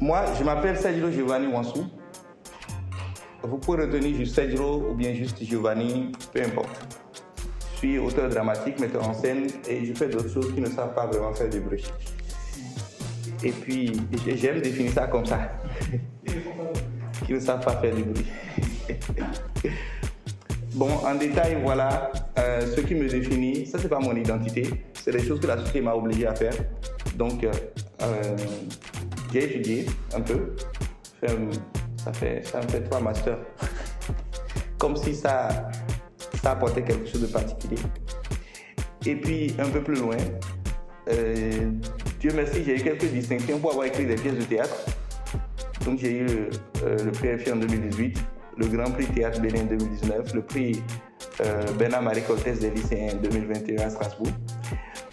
[0.00, 1.86] Moi, je m'appelle Sergio Giovanni Wansou.
[3.42, 6.98] Vous pouvez retenir juste Sergio ou bien juste Giovanni, peu importe.
[7.72, 10.94] Je suis auteur dramatique, metteur en scène et je fais d'autres choses qui ne savent
[10.94, 11.84] pas vraiment faire du bruit.
[13.42, 13.92] Et puis,
[14.26, 15.52] j'aime définir ça comme ça.
[17.26, 18.26] qui ne savent pas faire du bruit.
[20.74, 23.66] bon, en détail, voilà euh, ce qui me définit.
[23.66, 24.68] Ça, c'est pas mon identité.
[24.94, 26.54] C'est les choses que la société m'a obligé à faire.
[27.16, 27.52] Donc, euh,
[28.02, 28.36] euh,
[29.32, 30.54] j'ai étudié un peu.
[31.96, 33.38] Ça fait, ça me fait trois masters.
[34.78, 35.70] Comme si ça,
[36.42, 37.78] ça apportait quelque chose de particulier.
[39.04, 40.16] Et puis, un peu plus loin,
[42.20, 44.74] Dieu merci, j'ai eu quelques distinctions pour avoir écrit des pièces de théâtre.
[45.84, 46.26] Donc j'ai eu
[46.82, 48.18] euh, le prix FI en 2018,
[48.56, 51.15] le Grand Prix Théâtre Bénin 2019, le prix euh,
[51.78, 54.32] Bernard Marie Cortès des lycéens 2021 à Strasbourg.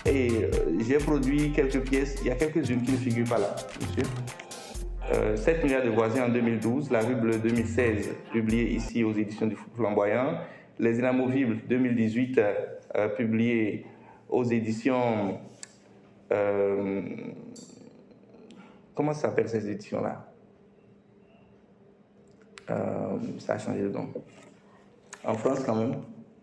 [0.06, 0.50] Et euh,
[0.86, 4.04] j'ai produit quelques pièces, il y a quelques-unes qui ne figurent pas là, bien sûr.
[5.36, 9.56] 7 milliards de voisins en 2012, La rue bleue 2016, publié ici aux éditions du
[9.76, 10.40] Flamboyant,
[10.80, 12.42] Les Inamovibles 2018,
[13.16, 13.86] publié
[14.30, 15.38] aux éditions
[16.34, 17.02] euh,
[18.96, 20.26] comment s'appelle ces éditions-là?
[22.70, 24.10] Euh, Ça a changé de nom.
[25.24, 25.96] En France, quand même,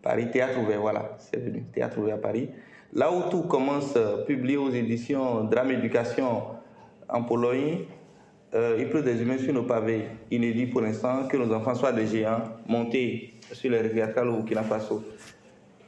[0.03, 2.49] Paris, Théâtre Ouvert, voilà, c'est venu, Théâtre Ouvert à Paris.
[2.93, 6.43] Là où tout commence, euh, publié aux éditions Drame Éducation
[7.09, 7.79] en Pologne,
[8.53, 12.09] il pleut des humains sur nos pavés, inédit pour l'instant, que nos enfants soient des
[12.09, 15.05] géants montés sur les rivières au Burkina Faso.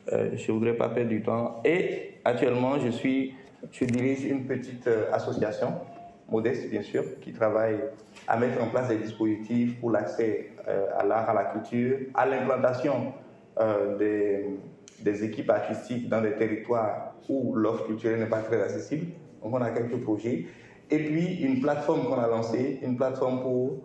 [0.08, 1.60] je ne voudrais pas perdre du temps.
[1.64, 3.34] Et actuellement, je suis
[3.70, 5.74] je dirige une petite euh, association,
[6.28, 7.78] modeste bien sûr, qui travaille
[8.26, 12.26] à mettre en place des dispositifs pour l'accès euh, à l'art, à la culture, à
[12.26, 13.12] l'implantation
[13.60, 13.96] euh,
[15.00, 19.06] des, équipes artistiques dans des territoires où l'offre culturelle n'est pas très accessible.
[19.42, 20.46] Donc on a quelques projets.
[20.90, 23.82] Et puis une plateforme qu'on a lancée, une plateforme pour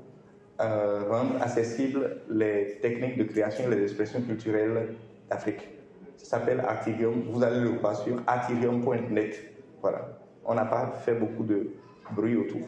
[0.60, 4.96] rendre accessibles les techniques de création et les expressions culturelles
[5.30, 5.68] d'Afrique.
[6.18, 7.24] Ça s'appelle Artirium.
[7.32, 9.54] Vous allez le voir sur artirium.net.
[9.82, 10.20] Voilà.
[10.44, 11.70] On n'a pas fait beaucoup de
[12.16, 12.68] bruit autour.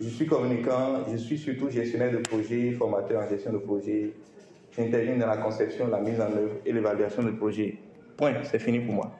[0.00, 4.12] Je suis communicant, je suis surtout gestionnaire de projet, formateur en gestion de projet.
[4.76, 7.78] J'interviens dans la conception, la mise en œuvre et l'évaluation de projet.
[8.16, 9.12] Point, c'est fini pour moi.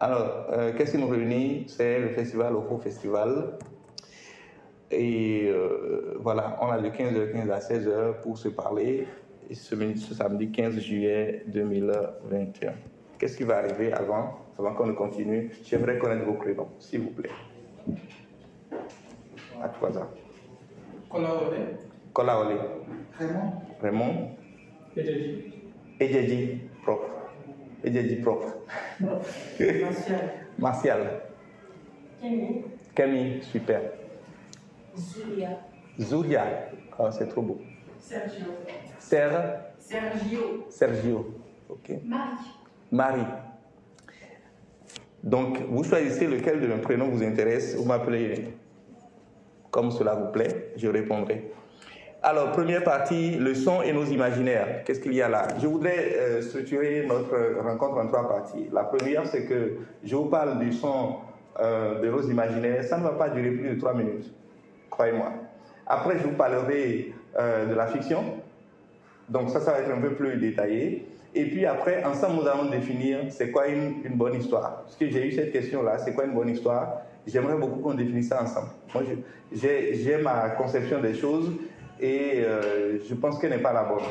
[0.00, 1.64] Alors, euh, qu'est-ce qui nous réunit?
[1.68, 3.58] C'est le festival au Festival.
[4.90, 9.06] Et euh, voilà, on a de 15h15 à 16h pour se parler.
[9.48, 12.72] Et ce, ce samedi 15 juillet 2021.
[13.18, 17.10] Qu'est-ce qui va arriver avant avant qu'on ne continue, j'aimerais connaître vos prénoms, s'il vous
[17.10, 17.30] plaît.
[19.62, 20.08] À trois ans.
[21.10, 21.78] Kolaole.
[22.12, 22.58] Kolaole.
[23.18, 23.52] Raymond.
[23.82, 24.28] Raymond.
[24.96, 25.52] Edjadji.
[25.98, 27.08] Edjadji, propre.
[27.84, 28.46] Edjadji, propre.
[29.00, 30.20] Martial.
[30.58, 31.00] Martial.
[32.20, 32.64] Camille.
[32.94, 33.80] Camille, super.
[34.96, 35.58] Zulia.
[35.98, 36.44] Zulia.
[36.98, 37.60] Oh, c'est trop beau.
[37.98, 38.46] Sergio.
[38.98, 40.66] Sergio.
[40.68, 41.34] Sergio.
[41.68, 41.90] Ok.
[42.04, 42.50] Marie.
[42.90, 43.26] Marie.
[45.24, 48.54] Donc, vous choisissez lequel de mes prénoms vous intéresse, vous m'appelez
[49.70, 51.50] comme cela vous plaît, je répondrai.
[52.24, 54.84] Alors, première partie, le son et nos imaginaires.
[54.84, 55.48] Qu'est-ce qu'il y a là?
[55.60, 58.68] Je voudrais euh, structurer notre rencontre en trois parties.
[58.72, 61.16] La première, c'est que je vous parle du son
[61.58, 62.84] euh, de nos imaginaires.
[62.84, 64.32] Ça ne va pas durer plus de trois minutes,
[64.88, 65.32] croyez-moi.
[65.84, 68.22] Après, je vous parlerai euh, de la fiction.
[69.28, 71.08] Donc ça, ça va être un peu plus détaillé.
[71.34, 74.82] Et puis après, ensemble, nous allons définir c'est quoi une, une, bonne histoire.
[74.84, 77.00] Parce que j'ai eu cette question-là, c'est quoi une bonne histoire?
[77.26, 78.68] J'aimerais beaucoup qu'on définisse ça ensemble.
[78.94, 79.02] Moi,
[79.52, 81.50] j'ai ma conception des choses
[82.02, 84.02] et euh, je pense qu'elle n'est pas la bonne.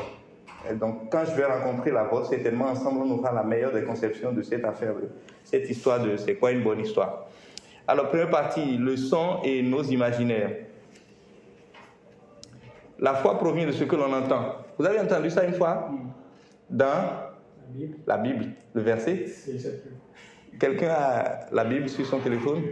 [0.70, 3.82] Et donc, quand je vais rencontrer la vôtre, certainement ensemble, on aura la meilleure des
[3.82, 5.10] conceptions de cette affaire, de
[5.44, 7.26] cette histoire de c'est quoi une bonne histoire.
[7.86, 10.52] Alors, première partie, le son et nos imaginaires.
[12.98, 14.54] La foi provient de ce que l'on entend.
[14.78, 15.90] Vous avez entendu ça une fois?
[16.70, 17.32] Dans
[18.06, 19.26] la Bible, le verset?
[20.58, 22.62] Quelqu'un a la Bible sur son téléphone?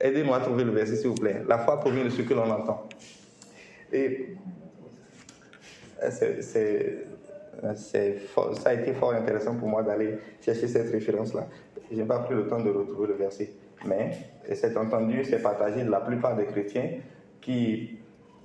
[0.00, 1.42] Aidez-moi à trouver le verset, s'il vous plaît.
[1.46, 2.88] La foi provient de ce que l'on entend.
[3.92, 4.36] Et
[6.10, 6.42] c'est,
[7.74, 11.46] ça a été fort intéressant pour moi d'aller chercher cette référence-là.
[11.90, 13.50] Je n'ai pas pris le temps de retrouver le verset.
[13.84, 14.12] Mais
[14.54, 16.90] c'est entendu, c'est partagé de la plupart des chrétiens
[17.40, 17.98] qui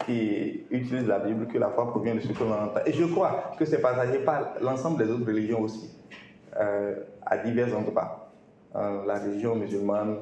[0.05, 2.79] qui utilisent la Bible, que la foi provient de ce que entend.
[2.85, 5.89] Et je crois que c'est partagé par l'ensemble des autres religions aussi,
[6.59, 6.95] euh,
[7.25, 8.31] à divers endroits.
[8.75, 10.17] Euh, la religion musulmane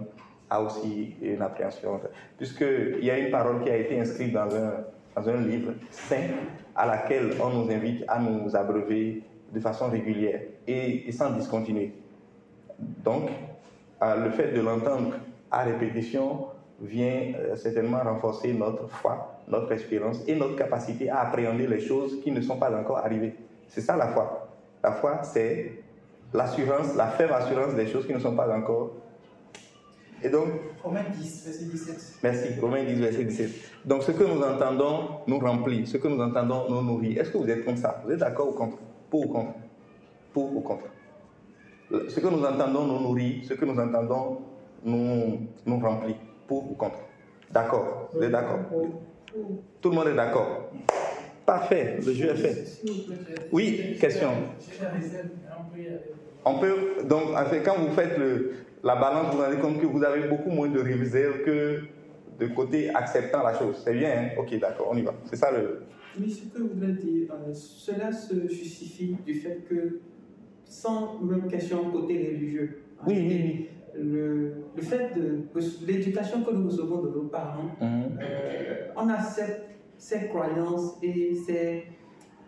[0.50, 2.00] a aussi une appréhension,
[2.38, 6.28] puisqu'il y a une parole qui a été inscrite dans un, dans un livre saint
[6.76, 9.24] à laquelle on nous invite à nous abreuver
[9.54, 11.94] de façon régulière et, sans discontinuer.
[12.80, 13.30] Donc,
[14.02, 15.14] euh, le fait de l'entendre
[15.50, 16.48] à répétition
[16.82, 22.20] vient euh, certainement renforcer notre foi, notre espérance et notre capacité à appréhender les choses
[22.22, 23.36] qui ne sont pas encore arrivées.
[23.68, 24.50] C'est ça la foi.
[24.84, 25.80] La foi, c'est
[26.34, 28.92] l'assurance, la ferme assurance des choses qui ne sont pas encore.
[30.24, 30.48] Et donc,
[30.84, 32.20] Romains 10, verset 17.
[32.24, 33.52] merci, Romains 10, verset 17.
[33.86, 37.18] Donc, ce que nous entendons nous remplit, ce que nous entendons nous nourrit.
[37.18, 38.02] Est-ce que vous êtes comme ça?
[38.06, 38.78] Vous êtes d'accord ou contre?
[39.10, 39.54] Pour ou contre?
[40.34, 40.86] Pour ou contre?
[42.10, 44.40] Ce que nous entendons nous nourrit, ce que nous entendons
[44.84, 46.16] nous, nous remplit.
[46.48, 47.00] Pour ou contre?
[47.52, 48.60] D'accord, vous êtes d'accord?
[49.82, 50.72] Tout le monde est d'accord?
[51.46, 52.66] Parfait, le jeu est fait.
[53.52, 54.30] Oui, question.
[56.44, 56.76] On peut
[57.06, 57.30] donc,
[57.64, 58.54] quand vous faites le-
[58.86, 61.82] la balance, vous vous rendez compte que vous avez beaucoup moins de réserve que
[62.40, 63.82] de côté acceptant la chose.
[63.84, 64.30] C'est bien, hein?
[64.38, 65.14] Ok, d'accord, on y va.
[65.26, 65.82] C'est ça le.
[66.20, 70.00] Oui, ce que je voudrais dire, euh, cela se justifie du fait que,
[70.64, 76.52] sans même question côté religieux, en Oui, oui, Le, le fait de, de l'éducation que
[76.54, 78.20] nous recevons de nos parents, Mhm.
[78.22, 79.62] euh, on accepte
[79.98, 81.84] ces croyances et ces,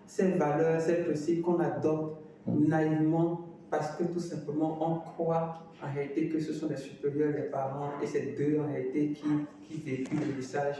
[0.05, 2.17] ces valeurs, ces principes qu'on adopte
[2.47, 7.49] naïvement parce que tout simplement on croit en réalité que ce sont les supérieurs des
[7.49, 9.27] parents et c'est d'eux en réalité qui,
[9.63, 10.77] qui véhiculent le message.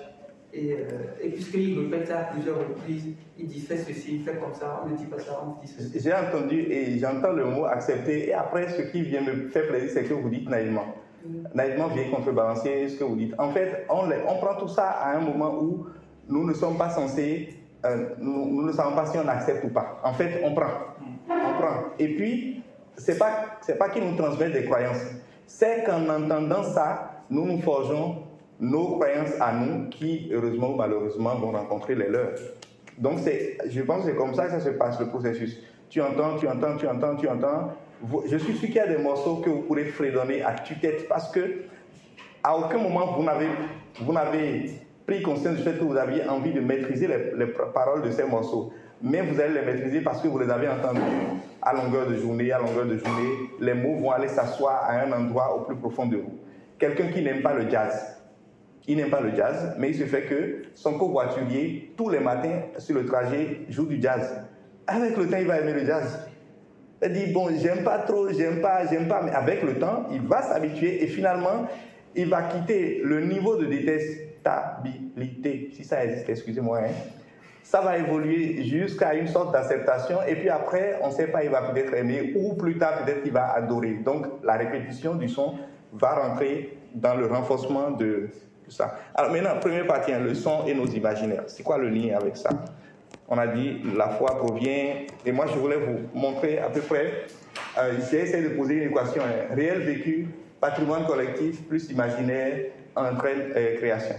[0.54, 0.78] Et, euh,
[1.22, 3.06] et puisqu'il répète ça à plusieurs reprises,
[3.38, 6.00] il dit fais ceci, fais comme ça, on ne dit pas ça, on dit ceci.
[6.00, 9.90] J'ai entendu et j'entends le mot accepter, et après, ce qui vient me faire plaisir,
[9.94, 10.86] c'est que vous dites naïvement.
[11.54, 13.34] Naïvement vient contrebalancer ce que vous dites.
[13.38, 15.86] En fait, on, les- on prend tout ça à un moment où
[16.30, 17.50] nous ne sommes pas censés,
[17.86, 20.00] euh, nous, nous ne savons pas si on accepte ou pas.
[20.04, 20.70] En fait, on prend.
[21.30, 21.76] On prend.
[22.00, 22.57] Et puis,
[22.98, 25.02] c'est pas, pas qu'ils nous transmettent des croyances.
[25.46, 28.24] C'est qu'en entendant ça, nous nous forgeons
[28.60, 32.34] nos croyances à nous qui, heureusement ou malheureusement, vont rencontrer les leurs.
[32.98, 33.20] Donc,
[33.70, 35.60] je pense que c'est comme ça que ça se passe, le processus.
[35.90, 37.74] Tu entends, tu entends, tu entends, tu entends.
[38.26, 41.32] Je suis sûr qu'il y a des morceaux que vous pourrez fredonner à tue-tête parce
[41.32, 41.64] que
[42.44, 43.48] à aucun moment vous n'avez,
[44.02, 44.72] vous n'avez
[45.06, 48.26] pris conscience du fait que vous aviez envie de maîtriser les, les paroles de ces
[48.26, 48.72] morceaux.
[49.02, 51.02] Mais vous allez les maîtriser parce que vous les avez entendus
[51.62, 53.30] à longueur de journée, à longueur de journée.
[53.60, 56.40] Les mots vont aller s'asseoir à un endroit au plus profond de vous.
[56.80, 58.18] Quelqu'un qui n'aime pas le jazz,
[58.88, 62.62] il n'aime pas le jazz, mais il se fait que son covoiturier, tous les matins
[62.78, 64.42] sur le trajet, joue du jazz.
[64.88, 66.20] Avec le temps, il va aimer le jazz.
[67.04, 70.22] Il dit, bon, j'aime pas trop, j'aime pas, j'aime pas, mais avec le temps, il
[70.22, 71.68] va s'habituer et finalement,
[72.16, 76.92] il va quitter le niveau de détestabilité, si ça existe, excusez-moi, hein.
[77.70, 81.50] Ça va évoluer jusqu'à une sorte d'acceptation et puis après, on ne sait pas, il
[81.50, 83.96] va peut-être aimer ou plus tard, peut-être il va adorer.
[83.96, 85.56] Donc, la répétition du son
[85.92, 88.30] va rentrer dans le renforcement de
[88.70, 88.98] ça.
[89.14, 91.44] Alors maintenant, première partie, hein, le son et nos imaginaires.
[91.48, 92.50] C'est quoi le lien avec ça?
[93.28, 97.26] On a dit la foi provient, et moi je voulais vous montrer à peu près,
[97.78, 100.30] euh, j'ai essayé de poser une équation, hein, réel vécu,
[100.62, 104.16] patrimoine collectif plus imaginaire entraîne euh, création.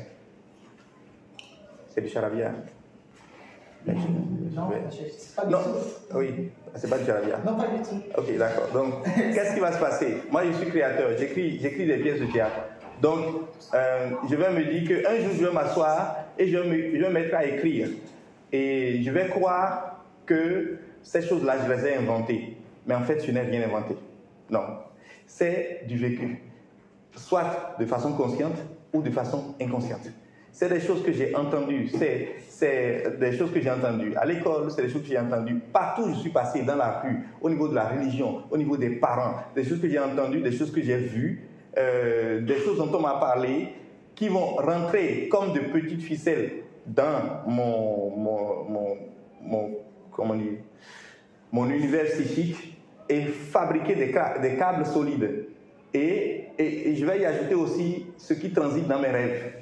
[1.88, 2.52] C'est du charabia.
[3.86, 4.68] Non,
[5.36, 6.16] pas du Non, tout.
[6.18, 7.38] oui, c'est pas du charabia.
[7.44, 8.02] Non, pas du tout.
[8.16, 8.68] Ok, d'accord.
[8.72, 9.04] Donc,
[9.34, 10.16] qu'est-ce qui va se passer?
[10.30, 12.56] Moi, je suis créateur, j'écris, j'écris des pièces de théâtre.
[13.00, 13.24] Donc,
[13.74, 17.02] euh, je vais me dire qu'un jour, je vais m'asseoir et je vais, me, je
[17.02, 17.88] vais me mettre à écrire.
[18.52, 22.56] Et je vais croire que ces choses-là, je les ai inventées.
[22.86, 23.94] Mais en fait, je n'ai rien inventé.
[24.50, 24.62] Non.
[25.26, 26.42] C'est du vécu.
[27.14, 28.56] Soit de façon consciente
[28.92, 30.08] ou de façon inconsciente.
[30.60, 34.82] C'est des choses que j'ai entendues, c'est, des choses que j'ai entendues à l'école, c'est
[34.82, 37.68] des choses que j'ai entendues partout où je suis passé, dans la rue, au niveau
[37.68, 40.82] de la religion, au niveau des parents, des choses que j'ai entendues, des choses que
[40.82, 41.44] j'ai vues,
[41.78, 43.68] euh, des choses dont on m'a parlé,
[44.16, 46.50] qui vont rentrer comme de petites ficelles
[46.84, 48.96] dans mon, mon,
[49.40, 49.70] mon,
[50.10, 50.58] comment dire,
[51.52, 52.76] mon univers psychique
[53.08, 54.06] et fabriquer des,
[54.42, 55.46] des câbles solides.
[55.94, 59.52] Et- et je vais y ajouter aussi ce qui transite dans mes rêves.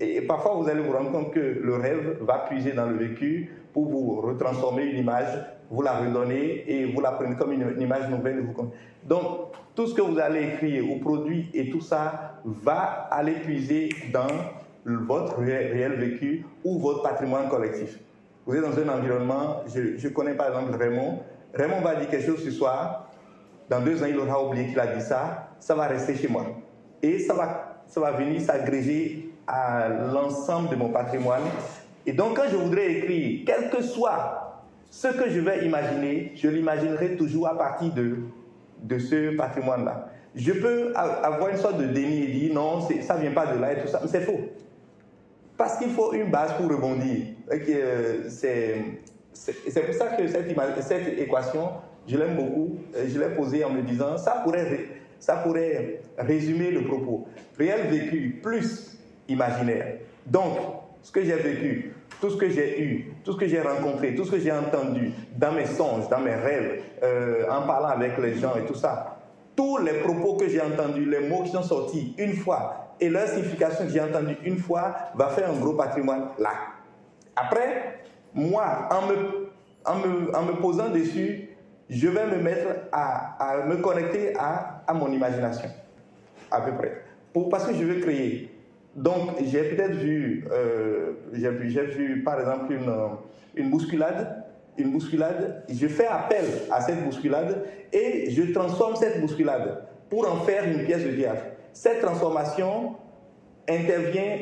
[0.00, 3.50] Et, parfois, vous allez vous rendre compte que le rêve va puiser dans le vécu
[3.72, 5.28] pour vous retransformer une image,
[5.70, 8.40] vous la redonner et vous la prenez comme une, image nouvelle.
[8.40, 8.70] vous-
[9.04, 9.22] Donc,
[9.74, 14.26] tout ce que vous allez écrire ou produire et tout ça va aller puiser dans
[14.84, 17.98] votre ré- réel vécu ou votre patrimoine collectif.
[18.46, 21.20] Vous êtes dans un environnement, je, je connais par exemple Raymond.
[21.54, 23.08] Raymond va dire quelque chose ce soir,
[23.70, 26.44] dans deux ans il aura oublié qu'il a dit ça, ça va rester chez moi.
[27.02, 31.42] Et ça va, ça va venir s'agréger à l'ensemble de mon patrimoine.
[32.06, 36.48] Et donc quand je voudrais écrire, quel que soit ce que je vais imaginer, je
[36.48, 38.18] l'imaginerai toujours à partir de,
[38.82, 40.08] de ce patrimoine-là.
[40.36, 43.58] Je peux avoir une sorte de déni et dire non, ça ne vient pas de
[43.60, 44.40] là et tout ça, c'est faux.
[45.56, 47.26] Parce qu'il faut une base pour rebondir.
[47.52, 51.70] Euh, C'est pour ça que cette, cette équation,
[52.06, 52.76] je l'aime beaucoup.
[52.96, 54.86] Euh, Je l'ai posée en me disant, ça pourrait,
[55.20, 57.26] ça pourrait résumer le propos.
[57.58, 58.93] Réel vécu plus
[59.28, 59.98] imaginaire.
[60.26, 60.58] Donc,
[61.02, 64.24] ce que j'ai vécu, tout ce que j'ai eu, tout ce que j'ai rencontré, tout
[64.24, 68.34] ce que j'ai entendu dans mes songes, dans mes rêves, euh, en parlant avec les
[68.36, 69.18] gens et tout ça,
[69.54, 73.28] tous les propos que j'ai entendus, les mots qui sont sortis une fois et leur
[73.28, 76.52] signification que j'ai entendue une fois va faire un gros patrimoine là.
[77.36, 78.00] Après,
[78.32, 81.48] moi, en me, posant dessus,
[81.90, 85.68] je vais me mettre à, me connecter à, mon imagination,
[86.50, 87.02] à peu près.
[87.50, 88.53] Parce que je veux créer.
[88.96, 92.92] Donc, j'ai peut-être vu, euh, j'ai vu, vu, par exemple, une,
[93.56, 94.44] une bousculade.
[94.76, 100.40] Une bousculade, je fais appel à cette bousculade et je transforme cette bousculade pour en
[100.40, 101.42] faire une pièce de théâtre.
[101.72, 102.96] Cette transformation
[103.68, 104.38] intervient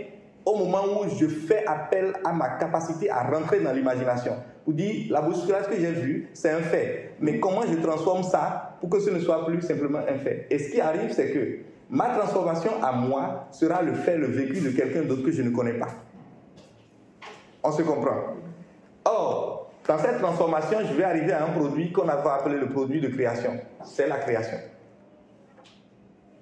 [0.47, 4.37] au moment où je fais appel à ma capacité à rentrer dans l'imagination.
[4.67, 7.11] Vous dites, la bousculade que j'ai vue, c'est un fait.
[7.21, 10.47] Mais comment je transforme ça pour que ce ne soit plus simplement un fait?
[10.51, 11.59] Et ce qui arrive, c'est que
[11.93, 15.51] ma transformation à moi sera le fait, le vécu de quelqu'un d'autre que je ne
[15.51, 15.91] connais pas.
[17.63, 18.35] On se comprend
[19.05, 23.01] Or, dans cette transformation, je vais arriver à un produit qu'on avait appelé le produit
[23.01, 23.61] de création.
[23.85, 24.57] C'est la création.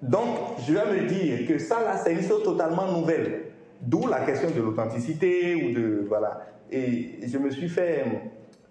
[0.00, 0.28] Donc,
[0.66, 3.46] je vais me dire que ça, là, c'est une chose totalement nouvelle.
[3.80, 6.04] D'où la question de l'authenticité ou de.
[6.06, 6.46] Voilà.
[6.70, 8.04] Et je me suis fait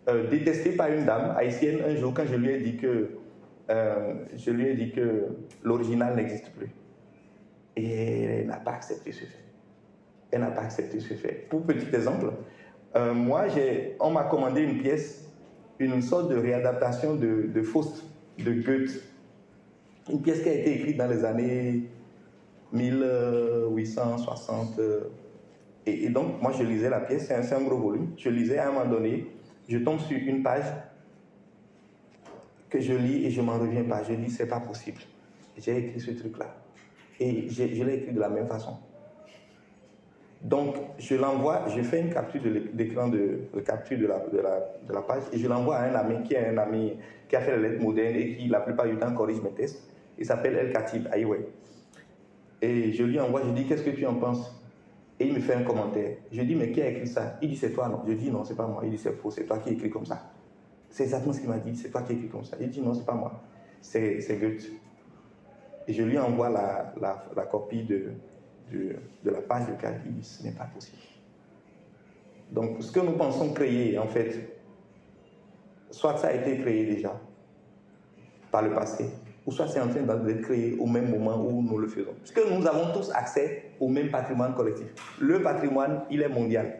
[0.08, 3.19] euh, détester par une dame haïtienne un jour quand je lui ai dit que.
[3.70, 5.28] Euh, je lui ai dit que
[5.64, 6.72] l'original n'existe plus.
[7.76, 9.44] Et elle n'a pas accepté ce fait.
[10.32, 11.46] Elle n'a pas accepté ce fait.
[11.50, 12.32] Pour petit exemple,
[12.96, 13.46] euh, moi,
[14.00, 15.30] on m'a commandé une pièce,
[15.78, 18.04] une sorte de réadaptation de, Faust,
[18.40, 19.04] de Goethe.
[20.10, 21.84] Une pièce qui a été écrite dans les années
[22.74, 24.80] 1860.
[25.86, 28.14] Et, et, donc, moi, je lisais la pièce, c'est un, un, gros volume.
[28.18, 29.28] Je lisais à un moment donné,
[29.68, 30.66] je tombe sur une page
[32.70, 34.04] que je lis et je m'en reviens pas.
[34.04, 35.02] Je dis, c'est pas possible.
[35.58, 36.56] J'ai écrit ce truc-là.
[37.20, 38.78] Et je, l'ai écrit de la même façon.
[40.42, 42.42] Donc, je l'envoie, je fais une capture
[42.74, 45.96] d'écran de, capture de la, de, la, de la page et je l'envoie à un
[45.96, 46.94] ami qui est un ami
[47.28, 49.90] qui a fait les lettres modernes et qui, la plupart du temps, corrige mes tests.
[50.18, 51.46] Il s'appelle El Khatib Aïwe.
[52.62, 54.56] Et je lui envoie, je dis, qu'est-ce que tu en penses?
[55.20, 56.18] Et il me fait un commentaire.
[56.32, 57.38] Je dis, mais qui a écrit ça?
[57.42, 58.82] Il dit, c'est toi, non Je dis, non, c'est pas moi.
[58.86, 60.32] Il dit, c'est faux, c'est toi qui écris comme ça.
[60.89, 62.58] C'est exactement ce qu'il m'a dit, c'est toi qui écris comme ça.
[62.60, 63.41] Il dit, non, c'est pas moi,
[63.81, 64.69] c'est Goethe.
[65.88, 66.93] Et je lui envoie la,
[67.36, 68.12] la, copie de,
[68.72, 68.96] de,
[69.29, 69.91] la page de cas.
[70.05, 70.98] Il dit, ce n'est pas possible.
[72.51, 74.60] Donc, ce que nous pensons créer, en fait,
[75.91, 77.19] soit ça a été créé déjà
[78.51, 79.05] par le passé,
[79.46, 82.13] ou soit c'est en train d'être créé au même moment où nous le faisons.
[82.19, 84.88] Parce que nous avons tous accès au même patrimoine collectif.
[85.19, 86.79] Le patrimoine, il est mondial.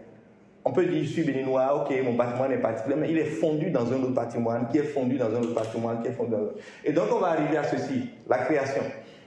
[0.66, 3.72] On peut dire, je suis béninois, ok, mon patrimoine est particulier, mais il est fondu
[3.72, 6.38] dans un autre patrimoine, qui est fondu dans un autre patrimoine, qui est fondu dans
[6.38, 6.56] un autre.
[6.84, 8.84] Et donc, on va arriver à ceci, la création.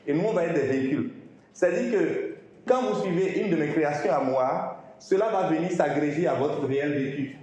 [0.07, 1.11] Et nous, on va être des véhicules.
[1.53, 2.35] C'est-à-dire que
[2.67, 6.65] quand vous suivez une de mes créations à moi, cela va venir s'agréger à votre
[6.67, 7.37] réel vécu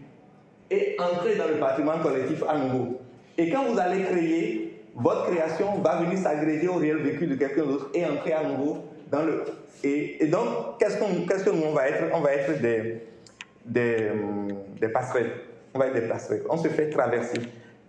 [0.72, 3.00] et entrer dans le patrimoine collectif à nouveau.
[3.38, 7.66] Et quand vous allez créer, votre création va venir s'agréger au réel vécu de quelqu'un
[7.66, 8.78] d'autre et entrer à nouveau
[9.12, 9.44] dans le.
[9.84, 12.04] Et, donc, qu'est-ce, qu'on, qu'est-ce que nous on va être?
[12.14, 13.02] On va être des,
[13.70, 14.12] des,
[14.80, 15.32] des passerelles.
[15.74, 16.44] On va être des passerelles.
[16.50, 17.40] On se fait traverser.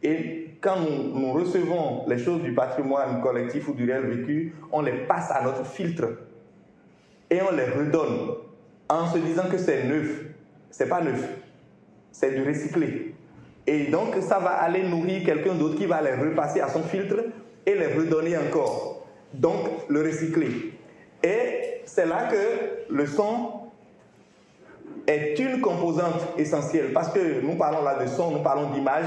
[0.02, 5.06] Et quand nous, recevons les choses du patrimoine collectif ou du réel vécu, on les
[5.06, 6.08] passe à notre filtre
[7.30, 8.34] et on les redonne
[8.88, 10.24] en se disant que c'est neuf.
[10.70, 11.28] C'est pas neuf,
[12.12, 13.14] c'est du recyclé.
[13.66, 17.24] Et donc ça va aller nourrir quelqu'un d'autre qui va les repasser à son filtre
[17.66, 19.06] et les redonner encore.
[19.32, 20.74] Donc le recycler.
[21.22, 23.59] Et c'est là que le son
[25.06, 29.06] est une composante essentielle parce que nous parlons là de son, nous parlons d'image,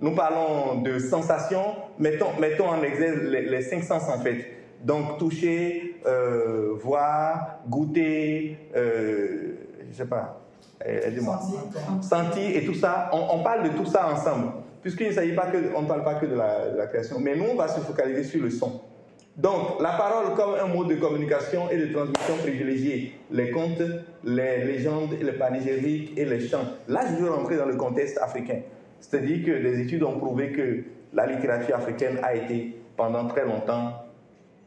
[0.00, 1.62] nous parlons de sensation,
[1.98, 4.46] mettons, mettons en exergue les, les, cinq sens en fait.
[4.82, 9.56] Donc toucher, euh, voir, goûter, euh,
[9.90, 10.40] je sais pas,
[10.84, 11.38] aidez-moi.
[11.38, 12.02] Sentir.
[12.02, 14.52] Sentir et tout ça, on, on, parle de tout ça ensemble.
[14.80, 17.20] Puisqu'il ne s'agit pas que, on ne parle pas que de la, de la création,
[17.20, 18.80] mais nous on va se focaliser sur le son.
[19.36, 23.14] Donc, la parole comme un mode de communication et de transmission privilégié.
[23.30, 23.82] Les contes,
[24.24, 26.64] les légendes, les panégyriques et les chants.
[26.88, 28.60] Là, je veux rentrer dans le contexte africain.
[28.98, 30.82] C'est-à-dire que des études ont prouvé que
[31.14, 33.92] la littérature africaine a été pendant très longtemps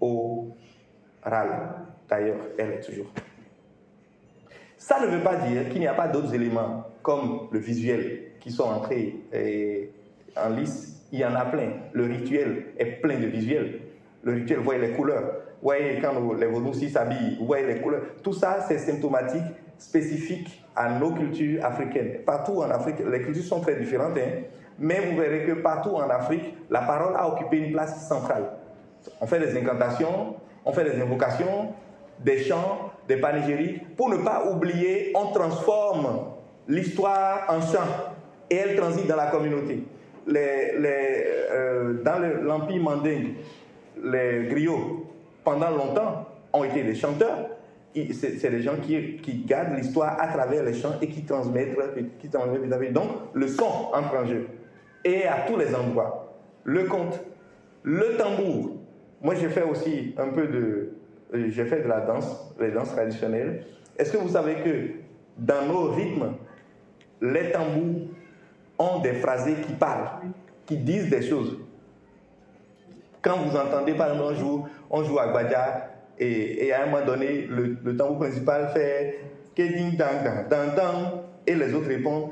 [0.02, 1.50] RAL.
[2.10, 3.12] D'ailleurs, elle est toujours.
[4.78, 8.52] Ça ne veut pas dire qu'il n'y a pas d'autres éléments, comme le visuel, qui
[8.52, 9.16] sont entrés
[10.36, 11.00] en lice.
[11.12, 11.74] Il y en a plein.
[11.92, 13.82] Le rituel est plein de visuels
[14.24, 15.24] le rituel, vous voyez les couleurs,
[15.62, 18.02] vous voyez quand les Vaudous s'habillent, vous voyez les couleurs.
[18.24, 19.44] Tout ça, c'est symptomatique,
[19.78, 22.20] spécifique à nos cultures africaines.
[22.26, 24.42] Partout en Afrique, les cultures sont très différentes, hein,
[24.80, 28.44] mais vous verrez que partout en Afrique, la parole a occupé une place centrale.
[29.22, 31.74] On fait des incantations, on fait des invocations,
[32.20, 33.82] des chants, des panégyries.
[33.98, 36.28] Pour ne pas oublier, on transforme
[36.68, 38.14] l'histoire en chant
[38.50, 39.84] et elle transite dans la communauté.
[40.30, 43.34] Euh, dans le- l'Empire mandingue,
[44.04, 45.06] les griots,
[45.44, 47.50] pendant longtemps, ont été des chanteurs.
[47.96, 51.78] C'est des gens qui, qui gardent l'histoire à travers les chants et qui transmettent,
[52.20, 52.94] qui transmettent.
[52.94, 54.48] Donc, le son entre en jeu.
[55.06, 56.34] Et à tous les endroits.
[56.64, 57.20] Le conte,
[57.84, 58.72] le tambour.
[59.22, 60.94] Moi, j'ai fait aussi un peu de.
[61.50, 63.66] J'ai fait de la danse, les danses traditionnelles.
[63.98, 64.90] Est-ce que vous savez que
[65.38, 66.34] dans nos rythmes,
[67.22, 68.08] les tambours
[68.78, 70.10] ont des phrasés qui parlent,
[70.66, 71.58] qui disent des choses?
[73.24, 75.90] Quand vous entendez, par exemple, on joue, on joue à Gbadja,
[76.20, 79.20] et, et à un moment donné, le, le tambour principal fait
[79.56, 82.32] Keding dang dang dang dang, et les autres répondent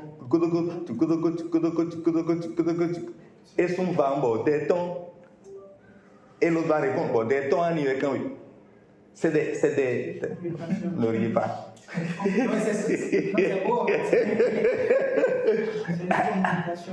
[3.58, 4.96] et son va en des tons,
[6.40, 8.14] et l'autre va répondre des tons, est quand.
[9.14, 9.54] C'est des.
[9.54, 10.22] C'est des.
[10.96, 11.74] Ne riez pas.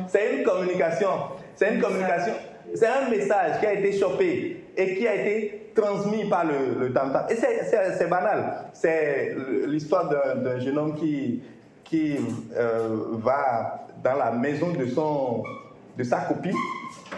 [0.08, 1.10] C'est une communication.
[1.56, 2.34] C'est une communication.
[2.76, 6.94] C'est un message qui a été chopé et qui a été transmis par le, le
[6.94, 7.26] tam-tam.
[7.30, 8.66] Et c'est- banal.
[8.74, 9.36] C'est
[9.68, 11.42] l'histoire d'un jeune homme qui,
[11.84, 12.18] qui
[12.56, 15.44] euh, va dans la maison de, son,
[15.98, 16.56] de sa copine,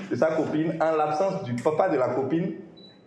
[0.10, 2.53] de sa copine, en l'absence du papa de la copine,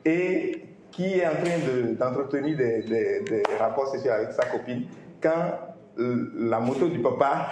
[0.04, 4.84] et qui est en train de- d'entretenir des, des- rapports sexuels avec sa copine,
[5.20, 5.58] quand
[5.96, 7.48] la moto du papa,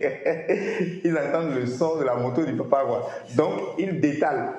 [1.04, 2.84] ils entendent le son de la moto du papa.
[2.86, 3.10] quoi.
[3.36, 4.52] Donc, ils détalent.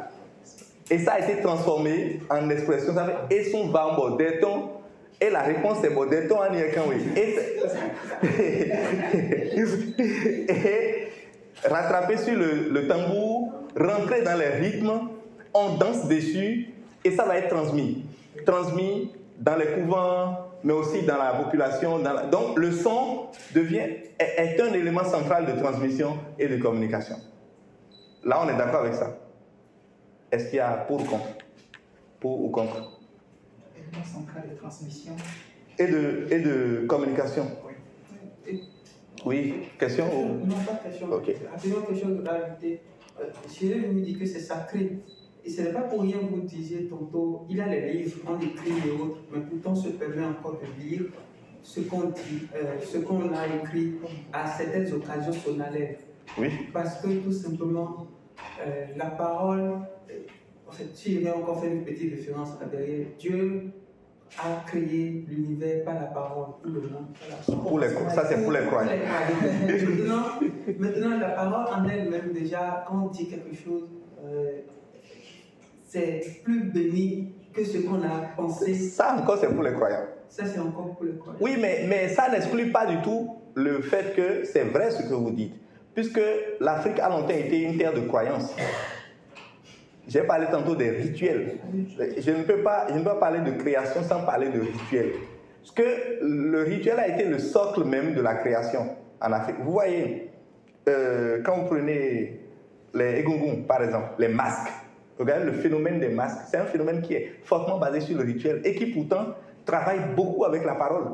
[0.90, 2.94] Et ça a été transformé en expression.
[2.94, 4.18] Ça fait et son va en.
[5.22, 6.54] Et la réponse c'est bodéton en.
[7.16, 7.36] Et,
[10.50, 11.08] et
[11.70, 15.10] rattraper sur le tambour, rentrer dans les rythmes,
[15.54, 16.70] on danse dessus
[17.04, 18.06] et ça va être transmis.
[18.46, 22.00] Transmis dans les couvents, mais aussi dans la population.
[22.00, 26.58] dans la- Donc le son devient, est, est un élément central de transmission et de
[26.58, 27.16] communication.
[28.24, 29.18] Là, on est d'accord avec ça.
[30.32, 31.28] Est-ce qu'il y a pour ou contre?
[32.20, 33.00] Pour ou contre?
[33.76, 35.14] Élément central de transmission.
[35.78, 37.48] et de, et de communication
[38.46, 38.60] Et-
[39.26, 41.08] Oui, question ou- Non, pas question.
[41.10, 41.32] Ok.
[41.52, 42.82] Rapidement, quelque chose de rajouter.
[43.20, 44.98] Euh, Cyril nous dit que c'est sacré.
[45.50, 48.40] Et ce n'est pas pour rien que vous disiez tantôt, il a les livres, on
[48.40, 51.06] écrit et autres, mais pourtant on se permet encore de lire
[51.64, 53.96] ce qu'on dit, euh, ce qu'on a écrit
[54.32, 55.98] à certaines occasions solennelles.
[56.38, 56.50] Oui.
[56.72, 58.06] Parce que tout simplement,
[58.64, 59.80] euh, la parole,
[60.12, 60.14] euh,
[60.68, 63.72] en fait, si j'ai encore fait une petite référence là derrière, Dieu
[64.38, 67.08] a créé l'univers par la parole, ou le monde.
[67.64, 68.92] Pour les, ça, c'est pour les croyants.
[69.68, 70.26] maintenant,
[70.78, 73.88] maintenant, la parole en elle-même, déjà, quand on dit quelque chose,
[74.24, 74.62] euh,
[75.90, 78.74] c'est plus béni que ce qu'on a pensé.
[78.76, 80.06] Ça encore, c'est pour les croyants.
[80.30, 81.40] Ça, c'est encore pour le croyant.
[81.42, 85.14] Oui, mais, mais ça n'exclut pas du tout le fait que c'est vrai ce que
[85.14, 85.56] vous dites.
[85.96, 86.22] Puisque
[86.60, 88.56] l'Afrique a longtemps été une terre de croyance.
[90.08, 91.58] J'ai parlé tantôt des rituels.
[92.18, 95.14] Je ne, peux pas, je ne peux pas parler de création sans parler de rituel.
[95.62, 99.58] Parce que le rituel a été le socle même de la création en Afrique.
[99.64, 100.32] Vous voyez,
[100.88, 102.42] euh, quand vous prenez
[102.94, 104.72] les egungun, par exemple, les masques,
[105.20, 108.62] regardez le phénomène des masques, c'est un phénomène qui est fortement basé sur le rituel
[108.64, 111.06] et qui pourtant travaille beaucoup avec la parole,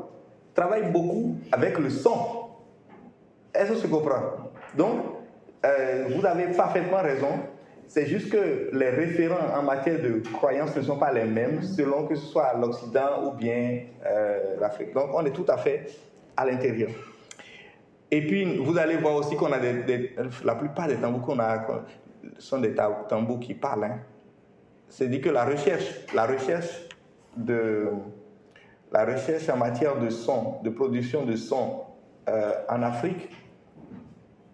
[0.54, 2.16] travaille beaucoup avec le son.
[3.52, 4.22] Est-ce que se comprend
[4.76, 5.00] Donc,
[5.64, 7.28] euh, vous avez parfaitement raison.
[7.88, 12.06] C'est juste que les référents en matière de croyance ne sont pas les mêmes selon
[12.06, 14.92] que ce soit l'Occident ou bien euh, l'Afrique.
[14.92, 15.86] Donc, on est tout à fait
[16.36, 16.90] à l'intérieur.
[18.10, 19.58] Et puis, vous allez voir aussi qu'on a
[20.44, 21.64] la plupart des tambours qu'on a
[22.38, 23.84] sont des ta- tambours qui parlent.
[23.84, 23.98] hein.
[24.88, 25.84] C'est dit que la recherche,
[26.14, 26.88] la recherche
[27.36, 27.88] de,
[28.92, 31.82] la recherche en matière de son, de production de son
[32.28, 33.28] euh, en Afrique,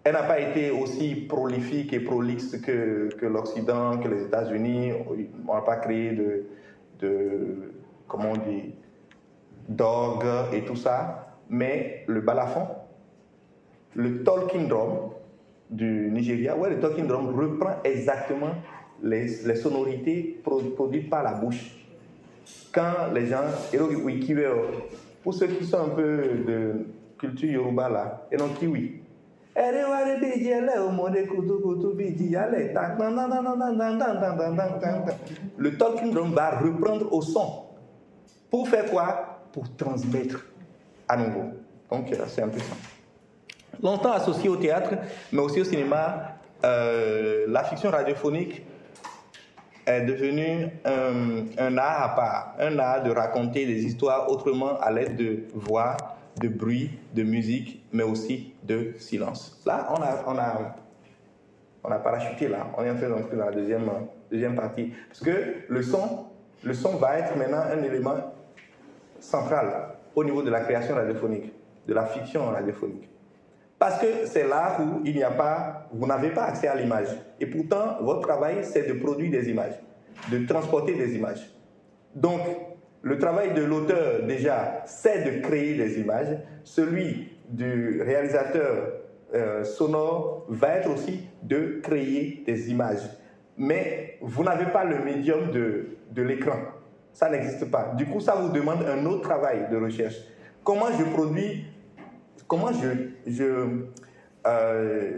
[0.03, 4.91] elle n'a pas été aussi prolifique et prolixe que, l'Occident, que les États-Unis.
[5.47, 6.45] On n'a pas créé de,
[6.99, 7.73] de,
[8.07, 8.75] comment on dit,
[9.69, 11.37] d'orgue et tout ça.
[11.49, 12.67] Mais le balafon,
[13.95, 15.11] le talking drum
[15.69, 18.51] du Nigeria, ouais, le talking drum reprend exactement
[19.01, 21.71] les, les sonorités pro- produites par la bouche
[22.71, 24.53] quand les gens, euh,
[25.23, 26.85] pour ceux qui sont un peu de
[27.17, 28.99] culture yoruba là, et donc kiwi.
[35.57, 37.63] Le talking drum va reprendre au son.
[38.49, 40.43] Pour faire quoi Pour transmettre
[41.07, 41.43] à nouveau.
[41.91, 42.75] Donc euh, c'est intéressant.
[43.81, 44.91] Longtemps associé au théâtre,
[45.31, 48.63] mais aussi au cinéma, euh, la fiction radiophonique
[49.85, 54.91] est devenu un, un art à part, un art de raconter des histoires autrement à
[54.91, 55.97] l'aide de voix,
[56.39, 59.61] de bruit, de musique, mais aussi de silence.
[59.65, 60.75] Là, on a, on a,
[61.83, 63.89] on a parachuté là, on est en train d'entrer dans la deuxième,
[64.31, 64.93] deuxième partie.
[65.09, 66.27] Parce que le son,
[66.63, 68.33] le son va être maintenant un élément
[69.19, 71.51] central au niveau de la création radiophonique,
[71.87, 73.09] de la fiction radiophonique.
[73.83, 77.09] Parce que c'est là où il n'y a pas, vous n'avez pas accès à l'image.
[77.37, 79.73] Et pourtant, votre travail, c'est de produire des images,
[80.31, 81.51] de transporter des images.
[82.15, 82.39] Donc,
[83.01, 86.37] le travail de l'auteur, déjà, c'est de créer des images.
[86.63, 89.01] Celui du réalisateur
[89.33, 93.03] euh, sonore va être aussi de créer des images.
[93.57, 96.55] Mais vous n'avez pas le médium de, de l'écran.
[97.11, 97.91] Ça n'existe pas.
[97.97, 100.15] Du coup, ça vous demande un autre travail de recherche.
[100.63, 101.65] Comment je produis,
[102.53, 103.43] comment je, je,
[104.45, 105.11] euh,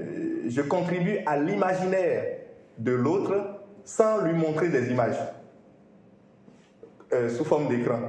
[0.48, 2.24] je contribue à l'imaginaire
[2.78, 5.18] de l'autre sans lui montrer des images
[7.12, 8.00] euh, sous forme d'écran.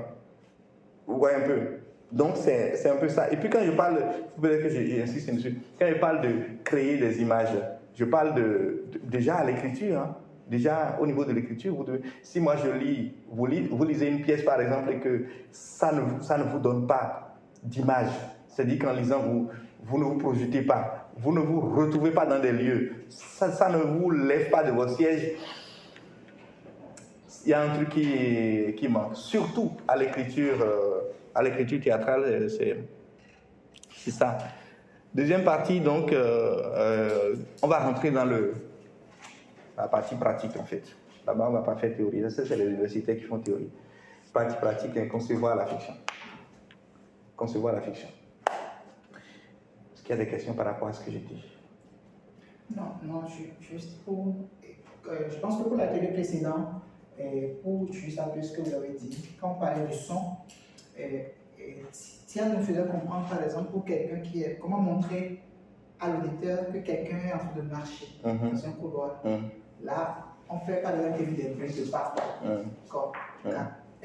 [1.08, 1.58] Vous voyez un peu
[2.12, 3.28] Donc, c'est un peu ça.
[3.32, 3.98] Et puis, quand je parle,
[4.40, 5.28] peut-être que j'insiste
[5.76, 6.30] quand je parle de
[6.62, 7.58] créer des images,
[7.96, 9.98] je parle de, déjà à l'écriture.
[9.98, 10.16] Hein.
[10.46, 11.84] Déjà, au niveau de l'écriture,
[12.22, 16.22] si moi je lis vous, vous, lisez une pièce par exemple et que ça ne,
[16.22, 18.12] ça ne vous donne pas d'image,
[18.56, 19.50] c'est-à-dire qu'en lisant, vous,
[19.84, 23.76] vous ne vous projetez pas, vous ne vous retrouvez pas dans des lieux, ça, ne
[23.76, 25.32] vous lève pas de votre siège,
[27.44, 29.14] il y a un truc qui, qui manque.
[29.14, 31.02] Surtout à l'écriture, euh,
[31.34, 32.78] à l'écriture théâtrale, euh, c'est,
[33.94, 34.38] c'est ça.
[35.14, 38.54] Deuxième partie, donc, euh, on va rentrer dans le,
[39.76, 40.96] la partie pratique en fait.
[41.26, 42.24] Là-bas, on ne va pas faire théorie.
[42.30, 43.70] C'est les universités qui font théorie.
[44.32, 45.94] Partie pratique, c'est concevoir la fiction.
[47.36, 48.08] Concevoir la fiction.
[50.06, 51.42] Qu'il y a des questions par rapport à ce que j'ai dit?
[52.76, 53.24] Non, non,
[53.60, 54.34] juste pour.
[55.08, 56.80] Euh, je pense que pour l'atelier précédent,
[57.18, 60.20] et pour juste un peu ce que vous avez dit, quand on parlait du son,
[60.96, 61.82] et, et,
[62.28, 64.58] Tiens nous faisait comprendre par exemple pour quelqu'un qui est.
[64.60, 65.40] Comment montrer
[65.98, 68.52] à l'auditeur que quelqu'un est en train de marcher mm -hmm.
[68.52, 69.10] dans un couloir.
[69.24, 69.86] Mm -hmm.
[69.88, 69.98] Là,
[70.48, 72.14] on fait par exemple des bruits de pas.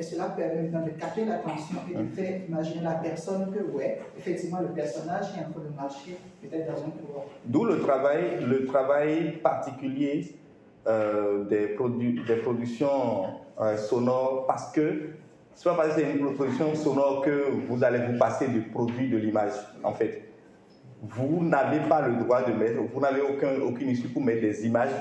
[0.01, 4.59] Et cela permet de capter l'attention et de faire imaginer la personne que, ouais, effectivement,
[4.59, 7.25] le personnage est en train de marcher peut-être dans un couloir.
[7.45, 10.39] D'où le travail, le travail particulier
[10.87, 11.67] euh, des
[12.37, 13.25] productions
[13.59, 15.11] euh, sonores parce que
[15.53, 19.07] c'est pas parce que c'est une production sonore que vous allez vous passer du produit
[19.07, 20.23] de l'image, en fait
[21.03, 24.65] vous n'avez pas le droit de mettre, vous n'avez aucun, aucune issue pour mettre des
[24.65, 24.91] images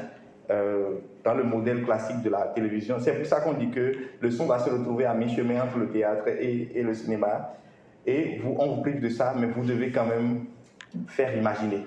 [0.50, 2.98] euh, dans le modèle classique de la télévision.
[2.98, 5.88] C'est pour ça qu'on dit que le son va se retrouver à mi-chemin entre le
[5.88, 7.54] théâtre et, le cinéma.
[8.06, 10.46] Et vous, on vous prive de ça, mais vous devez quand même
[11.08, 11.86] faire imaginer.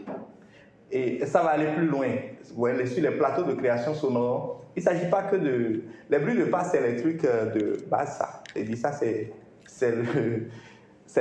[0.91, 2.07] Et ça va aller plus loin.
[2.49, 5.83] Vous voyez, sur les plateaux de création sonore, il ne s'agit pas que de...
[6.09, 8.43] Les bruits de pas, c'est les trucs de base, ça.
[8.55, 8.91] Et dit ça,
[9.65, 9.95] c'est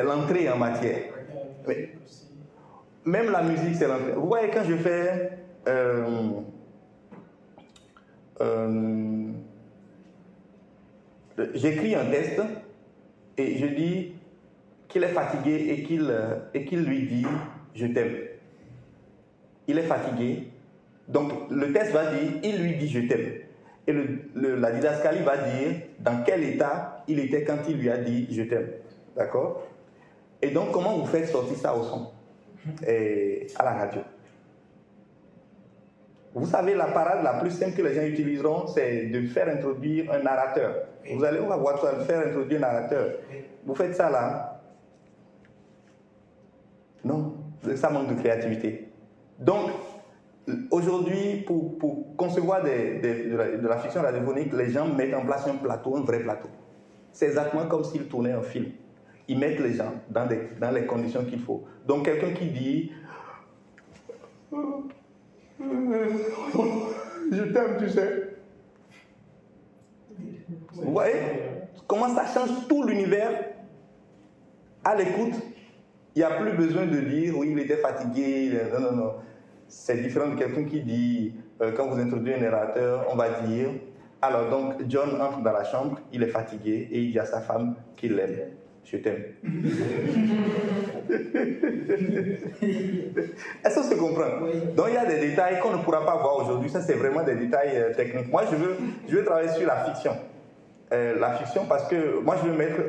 [0.03, 1.05] l'entrée en matière.
[1.66, 1.90] Mais,
[3.05, 4.12] même la musique, c'est l'entrée.
[4.14, 5.33] Vous voyez, quand je fais...
[5.66, 6.42] Euh,
[8.40, 9.33] euh,
[11.55, 12.40] j'écris un test
[13.38, 14.12] et je dis
[14.88, 16.12] qu'il est fatigué et qu'il
[16.55, 17.27] et qu'il lui dit
[17.75, 18.16] je t'aime.
[19.68, 20.49] Il est fatigué.
[21.09, 23.33] Donc le test va dire il lui dit je t'aime.
[23.87, 27.99] Et le, la didascalie va dire dans quel état il était quand il lui a
[27.99, 28.68] dit je t'aime.
[29.16, 29.66] D'accord?
[30.40, 32.11] Et donc comment vous faites sortir ça au son?
[32.87, 34.01] Et à la radio
[36.35, 40.11] vous savez, la parade la plus simple que les gens utiliseront, c'est de faire introduire
[40.12, 40.75] un narrateur.
[41.14, 43.07] Vous allez, voir ça, faire introduire un narrateur.
[43.66, 44.62] Vous faites ça là
[47.05, 47.35] Non,
[47.75, 48.88] ça manque de créativité.
[49.38, 49.71] Donc,
[50.71, 55.14] aujourd'hui, pour, pour, concevoir des, des, de, la, de, la, fiction radiophonique, les gens mettent
[55.14, 56.49] en place un plateau, un vrai plateau.
[57.12, 58.71] C'est exactement comme s'ils tournaient un film.
[59.29, 61.64] Ils mettent les gens dans, des, dans les conditions qu'il faut.
[61.87, 62.92] Donc, quelqu'un qui dit
[67.33, 68.37] je t'aime, tu sais.
[70.75, 71.14] Vous voyez?
[71.87, 73.31] Comment ça change tout l'univers?
[74.85, 75.35] À l'écoute
[76.14, 78.53] Il n'y a plus besoin de dire oui, il était fatigué.
[78.72, 79.12] Non, non, non.
[79.68, 83.68] C'est différent de quelqu'un qui dit, euh, quand vous introduisez un narrateur, on va dire
[84.22, 87.40] alors donc John entre dans la chambre, il est fatigué et il dit à sa
[87.40, 88.53] femme qu'il l'aime.
[88.85, 89.23] Je t'aime.
[93.64, 94.53] Est-ce qu'on se comprend oui.
[94.77, 96.68] Donc il y a des détails qu'on ne pourra pas voir aujourd'hui.
[96.68, 98.31] Ça, c'est vraiment des détails euh, techniques.
[98.31, 98.77] Moi, je veux,
[99.09, 100.16] je veux travailler sur la fiction.
[100.92, 102.81] Euh, la fiction parce que moi, je veux mettre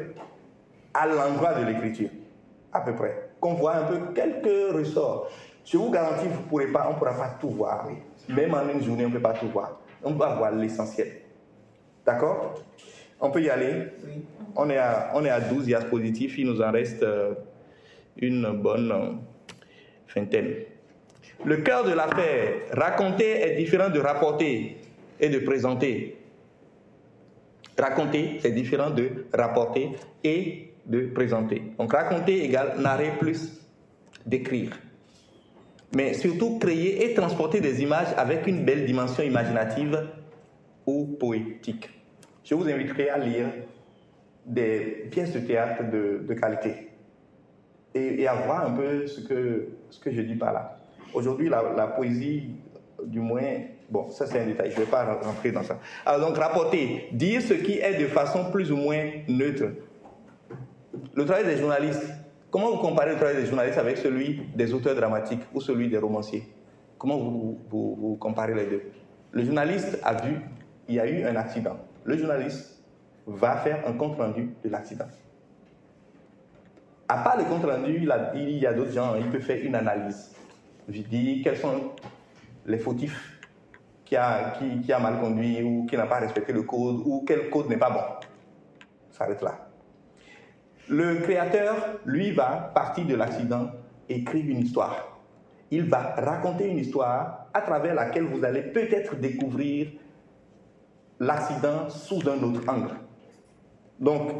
[0.94, 2.10] à l'endroit de l'écriture,
[2.72, 3.30] à peu près.
[3.40, 5.30] Qu'on voit un peu quelques ressorts.
[5.66, 7.88] Je vous garantis, vous pourrez pas, on ne pourra pas tout voir.
[8.28, 9.80] Même en une journée, on ne peut pas tout voir.
[10.04, 11.08] On va voir l'essentiel.
[12.06, 12.56] D'accord?
[13.20, 13.88] On peut y aller.
[14.06, 14.24] Oui.
[14.56, 17.34] On est, à, on est à 12 diapositives, il nous en reste euh,
[18.18, 19.12] une bonne euh,
[20.14, 20.54] vingtaine.
[21.44, 24.78] Le cœur de l'affaire, raconter est différent de rapporter
[25.20, 26.18] et de présenter.
[27.78, 29.92] Raconter, c'est différent de rapporter
[30.24, 31.64] et de présenter.
[31.80, 33.60] Donc raconter égale narrer plus
[34.26, 34.80] d'écrire.
[35.96, 40.08] Mais surtout créer et transporter des images avec une belle dimension imaginative
[40.86, 41.90] ou poétique.
[42.44, 43.46] Je vous inviterai à lire
[44.46, 46.90] des pièces de théâtre de, de qualité
[47.96, 50.80] et, à voir un peu ce que, ce que je dis par là.
[51.14, 52.50] Aujourd'hui, la, la poésie,
[53.06, 55.80] du moins, bon, ça c'est un détail, je ne vais pas rentrer dans ça.
[56.06, 59.66] Alors donc, rapporter, dire ce qui est de façon plus ou moins neutre.
[61.14, 62.12] Le travail des journalistes,
[62.50, 65.98] comment vous comparez le travail des journalistes avec celui des auteurs dramatiques ou celui des
[65.98, 66.44] romanciers?
[66.98, 68.82] Comment vous, vous comparez les deux?
[69.32, 70.42] Le journaliste a vu,
[70.88, 71.78] il y a eu un accident.
[72.06, 72.84] Le journaliste
[73.26, 75.08] va faire un compte rendu de l'accident.
[77.08, 80.36] À part le compte rendu, il, y a d'autres gens, il peut faire une analyse.
[80.90, 81.92] Je dis quels sont
[82.66, 83.40] les fautifs
[84.06, 87.50] qui a, qui, a mal conduit ou qui n'a pas respecté le code ou quel
[87.50, 88.28] code n'est pas bon.
[89.12, 89.70] Ça arrête là.
[90.90, 93.72] Le créateur, lui, va partir de l'accident,
[94.10, 95.20] écrire une histoire.
[95.72, 99.92] Il va raconter une histoire à travers laquelle vous allez peut-être découvrir
[101.20, 102.96] l'accident sous un autre angle.
[104.00, 104.32] Donc,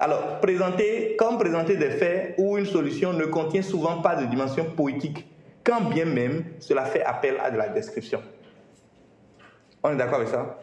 [0.00, 4.64] alors, présenter, comme présenter des faits ou une solution ne contient souvent pas de dimension
[4.64, 5.26] poétique,
[5.64, 8.22] quand bien même cela fait appel à de la description.
[9.82, 10.60] On est d'accord avec ça?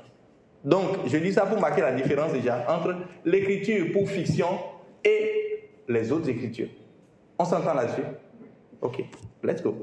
[0.64, 4.48] Donc, je dis ça pour marquer la différence déjà entre l'écriture pour fiction
[5.04, 6.70] et les autres écritures.
[7.38, 8.04] On s'entend là-dessus?
[8.82, 9.04] Ok,
[9.44, 9.82] let's go.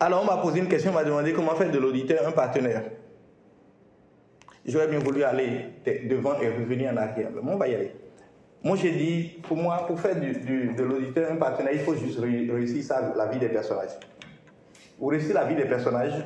[0.00, 2.84] Alors, on m'a posé une question, on m'a demandé comment faire de l'auditeur un partenaire.
[4.66, 7.30] J'aurais bien voulu aller de- devant et revenir en arrière.
[7.32, 7.92] Mais on va y aller.
[8.64, 11.94] Moi, j'ai dit, pour moi, pour faire du- du- de l'auditeur un partenaire, il faut
[11.94, 13.96] juste ré- réussir ça, la vie des personnages.
[14.98, 16.24] Vous réussissez la vie des personnages,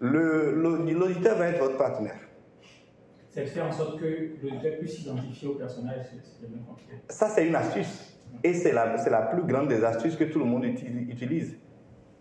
[0.00, 2.18] l'auditeur va être votre partenaire.
[3.30, 4.06] C'est de faire en sorte que
[4.42, 6.06] l'auditeur puisse s'identifier au personnage,
[6.40, 6.60] c'est bien.
[7.08, 8.10] Ça, c'est une astuce.
[8.42, 11.56] Et c'est la, la plus grande des astuces que tout le monde uti- utilise.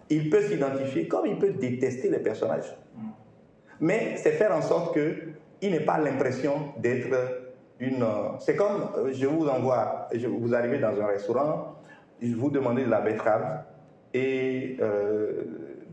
[0.09, 2.75] Il peut s'identifier comme il peut détester les personnages.
[3.83, 7.09] Mais c'est faire en sorte qu'il n'ait pas l'impression d'être
[7.81, 8.01] une...
[8.01, 10.07] euh, C'est comme, euh, je vous envoie,
[10.39, 11.75] vous arrivez dans un restaurant,
[12.21, 13.65] je vous demandez de la betterave
[14.13, 15.43] et euh,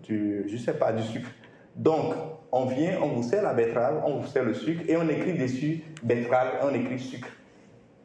[0.05, 1.31] du, je sais pas, du sucre.
[1.75, 2.15] Donc,
[2.53, 5.37] on vient, on vous sert la betterave, on vous sert le sucre et on écrit
[5.37, 7.29] dessus betterave, on écrit sucre.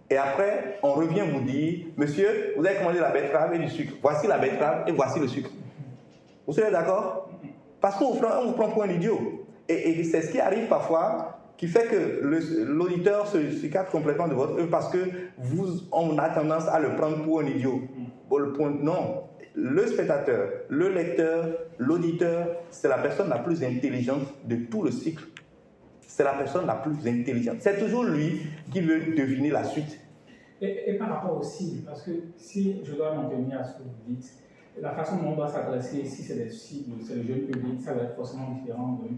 [0.09, 3.93] Et après, on revient vous dire, monsieur, vous avez commandé la betterave et du sucre.
[4.01, 5.51] Voici la betterave et voici le sucre.
[6.47, 7.29] Vous serez d'accord?
[7.79, 9.44] Parce qu'on vous prend pour un idiot.
[9.69, 14.33] Et, c'est ce qui arrive parfois qui fait que le- l'auditeur se s'écarte complètement de
[14.33, 14.97] votre œuvre parce que
[15.37, 17.81] vous, on a tendance à le prendre pour un idiot.
[18.29, 19.23] Bon, le point- non.
[19.57, 21.47] Le spectateur, le lecteur,
[21.77, 25.23] l'auditeur, c'est la personne la plus intelligente de tout le cycle.
[26.01, 27.57] C'est la personne la plus intelligente.
[27.59, 29.97] C'est toujours lui qui veut deviner la suite.
[30.61, 34.13] Et, par rapport cibles, parce que si je dois m'en tenir à ce que vous
[34.13, 34.29] dites,
[34.81, 38.03] la façon dont on doit s'adresser, si c'est cibles, c'est le jeune public, ça va
[38.03, 39.15] être forcément différent d'un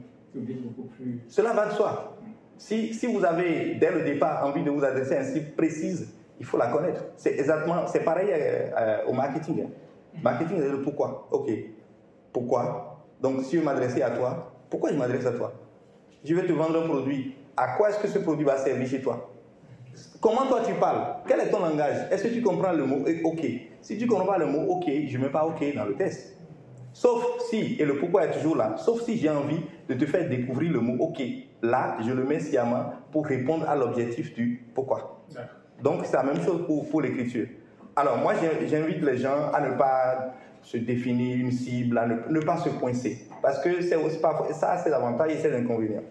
[1.28, 2.18] Cela va de soi.
[2.58, 6.14] Si, si vous avez, dès le départ, envie de vous adresser à une cible précise,
[6.40, 7.04] il faut la connaître.
[7.16, 9.64] C'est exactement, c'est pareil euh, euh, au marketing.
[9.66, 9.70] hein.
[10.24, 11.28] Marketing, c'est le pourquoi.
[11.32, 11.50] Ok.
[12.34, 13.04] Pourquoi?
[13.22, 15.54] Donc, si je m'adresser à toi, pourquoi je m'adresse à toi?
[16.24, 17.36] Je vais te vendre un produit.
[17.56, 19.32] À quoi est-ce que ce produit va servir chez toi?
[20.22, 21.16] Comment toi tu parles?
[21.28, 22.08] Quel est ton langage?
[22.12, 23.06] Est-ce que tu comprends le mot?
[23.24, 23.46] OK
[23.82, 25.96] Si tu ne comprends pas le mot OK, je ne mets pas OK dans le
[25.96, 26.38] test.
[26.94, 30.28] Sauf si, et le pourquoi est toujours là, sauf si j'ai envie de te faire
[30.28, 31.22] découvrir le mot OK.
[31.62, 35.24] Là, je le mets sciemment pour répondre à l'objectif du pourquoi.
[35.82, 37.48] Donc, c'est la même chose pour, pour l'écriture.
[37.96, 38.34] Alors, moi,
[38.70, 42.70] j'invite les gens à ne pas se définir une cible, à ne, ne pas se
[42.70, 43.28] coincer.
[43.42, 43.98] Parce que c'est
[44.54, 46.04] ça, c'est l'avantage et c'est l'inconvénient.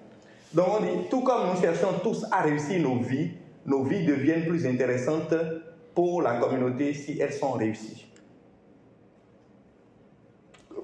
[0.52, 3.32] Donc, on dit, tout comme nous cherchons tous à réussir nos vies,
[3.66, 5.34] nos vies deviennent plus intéressantes
[5.94, 8.06] pour la communauté si elles sont réussies.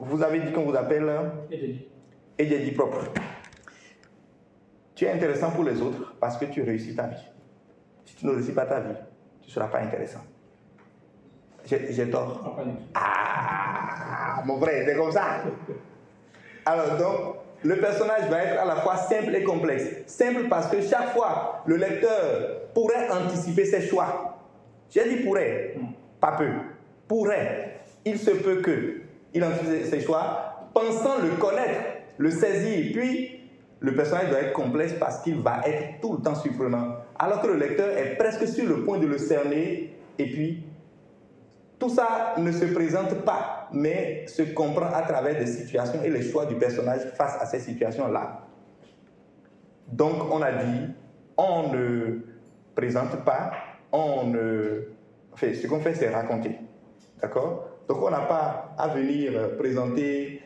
[0.01, 1.11] Vous avez dit qu'on vous appelle
[1.49, 1.77] dire,
[2.39, 3.05] et j'ai dit propre.
[4.95, 7.25] Tu es intéressant pour les autres parce que tu réussis ta vie.
[8.05, 8.95] Si tu ne réussis pas ta vie,
[9.41, 10.21] tu ne seras pas intéressant.
[11.67, 12.57] J'ai tort.
[12.95, 15.43] Ah, mon frère, c'est comme ça.
[16.67, 19.85] Alors donc, le personnage va être à la fois simple et complexe.
[20.07, 24.39] Simple parce que chaque fois, le lecteur pourrait anticiper ses choix.
[24.91, 25.77] J'ai dit pourrait,
[26.21, 26.49] pas peu.
[27.07, 27.81] Pourrait.
[28.05, 29.03] Il se peut que
[29.35, 31.81] il anticipe ses choix, pensant le connaître,
[32.23, 32.93] le saisir.
[32.93, 33.41] Puis,
[33.81, 36.99] le personnage doit être complexe parce qu'il va être tout le temps surprenant.
[37.19, 39.97] Alors que le lecteur est presque sur le point de le cerner.
[40.19, 40.63] Et puis,
[41.81, 46.23] tout ça ne se présente pas, mais se comprend à travers des situations et les
[46.23, 48.47] choix du personnage face à ces situations-là.
[49.89, 50.87] Donc, on a dit,
[51.37, 52.21] on ne
[52.77, 53.51] présente pas,
[53.91, 54.85] on ne...
[55.33, 56.57] Enfin, ce qu'on fait, c'est raconter.
[57.21, 57.69] D'accord?
[57.89, 60.41] Donc, on n'a pas à venir présenter,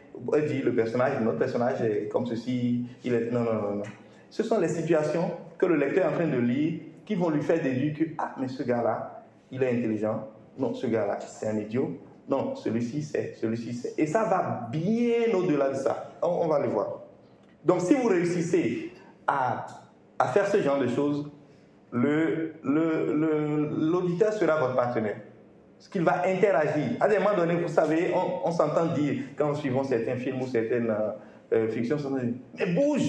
[0.49, 3.31] dire le personnage, notre personnage est comme ceci, il est...
[3.31, 3.83] Non, non, non, non.
[4.31, 7.43] Ce sont les situations que le lecteur est en train de lire qui vont lui
[7.43, 11.59] faire déduire que, ah, mais ce gars-là, il est intelligent, non, ce gars-là, c'est un
[11.59, 11.99] idiot.
[12.29, 13.95] Non, celui-ci, c'est, celui-ci, c'est.
[13.99, 16.11] Et ça va bien au-delà de ça.
[16.23, 17.03] On, va le voir.
[17.65, 18.93] Donc, si vous réussissez
[19.27, 19.67] à,
[20.19, 21.31] à faire ce genre de choses,
[21.93, 25.19] le, le, l'auditeur sera votre partenaire.
[25.77, 26.97] Parce qu'il va interagir.
[27.01, 28.13] À des moments donnés, vous savez,
[28.45, 31.11] on, s'entend dire, quand nous suivons certains films ou certaines euh,
[31.53, 31.99] euh fictions,
[32.59, 33.09] mais bouge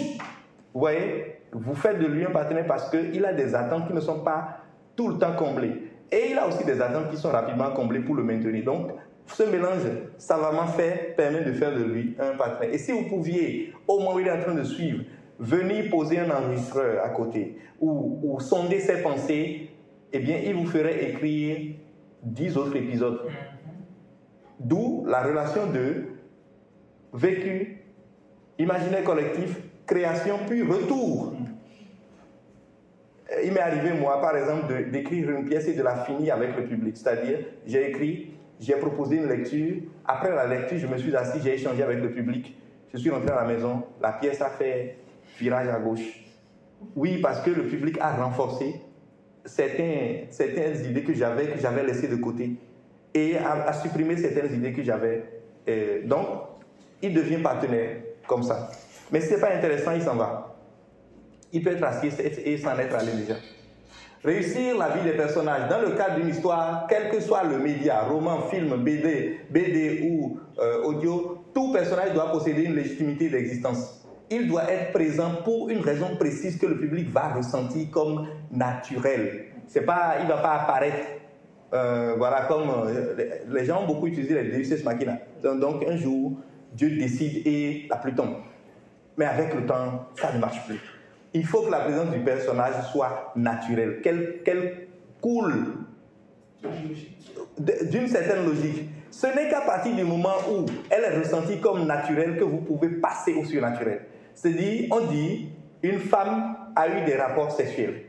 [0.73, 4.01] Vous voyez Vous faites de lui un partenaire parce qu'il a des attentes qui ne
[4.01, 4.59] sont pas
[4.95, 5.91] tout le temps comblées.
[6.11, 8.63] Et il a aussi des attentes qui sont rapidement comblées pour le maintenir.
[8.63, 8.91] Donc,
[9.27, 9.81] ce mélange
[10.17, 12.73] savamment fait permet de faire de lui un partenaire.
[12.73, 15.03] Et si vous pouviez, au moment où il est en train de suivre,
[15.39, 19.69] venir poser un enregistreur à côté ou, sonder ses pensées,
[20.11, 21.75] eh bien, il vous ferait écrire
[22.23, 23.21] dix autres épisodes.
[24.59, 26.05] D'où la relation de
[27.13, 27.83] vécu,
[28.57, 31.33] imaginaire collectif, création, puis retour
[33.43, 36.65] il m'est arrivé, moi, par exemple, d'écrire une pièce et de la finir avec le
[36.65, 36.95] public.
[36.97, 39.75] C'est-à-dire, j'ai écrit, j'ai proposé une lecture.
[40.05, 42.57] Après la lecture, je me suis assis, j'ai échangé avec le public.
[42.93, 44.97] Je suis rentré à la maison, la pièce a fait
[45.39, 46.23] virage à gauche.
[46.95, 48.75] Oui, parce que le public a renforcé
[49.47, 52.51] certaines, idées que j'avais, que j'avais laissées de côté,
[53.13, 55.23] et a, supprimé certaines idées que j'avais.
[56.05, 56.27] donc,
[57.01, 58.69] il devient partenaire comme ça.
[59.11, 60.57] Mais si ce n'est pas intéressant, il s'en va
[61.53, 62.09] il peut être assis
[62.45, 63.35] et s'en être allé déjà.
[64.23, 68.01] Réussir la vie des personnages dans le cadre d'une histoire, quel que soit le média,
[68.01, 74.03] roman, film, BD, BD ou euh, audio, tout personnage doit posséder une légitimité d'existence.
[74.29, 79.45] Il doit être présent pour une raison précise que le public va ressentir comme naturelle.
[79.67, 81.05] C'est pas, il va pas apparaître,
[81.73, 83.15] euh, voilà, comme euh,
[83.49, 85.17] les gens ont beaucoup utilisé les Deus machina.
[85.43, 86.33] Donc un jour,
[86.73, 88.35] Dieu décide et la pluie tombe.
[89.17, 90.79] Mais avec le temps, ça ne marche plus
[91.37, 94.87] il faut que la présence du personnage soit naturelle, qu'elle
[95.21, 95.65] coule
[97.91, 98.89] d'une certaine logique.
[99.11, 102.89] Ce n'est qu'à partir du moment où elle est ressentie comme naturelle que vous pouvez
[102.89, 104.01] passer au surnaturel.
[104.33, 105.49] C'est-à-dire, on dit,
[105.81, 108.03] une femme a eu des rapports sexuels.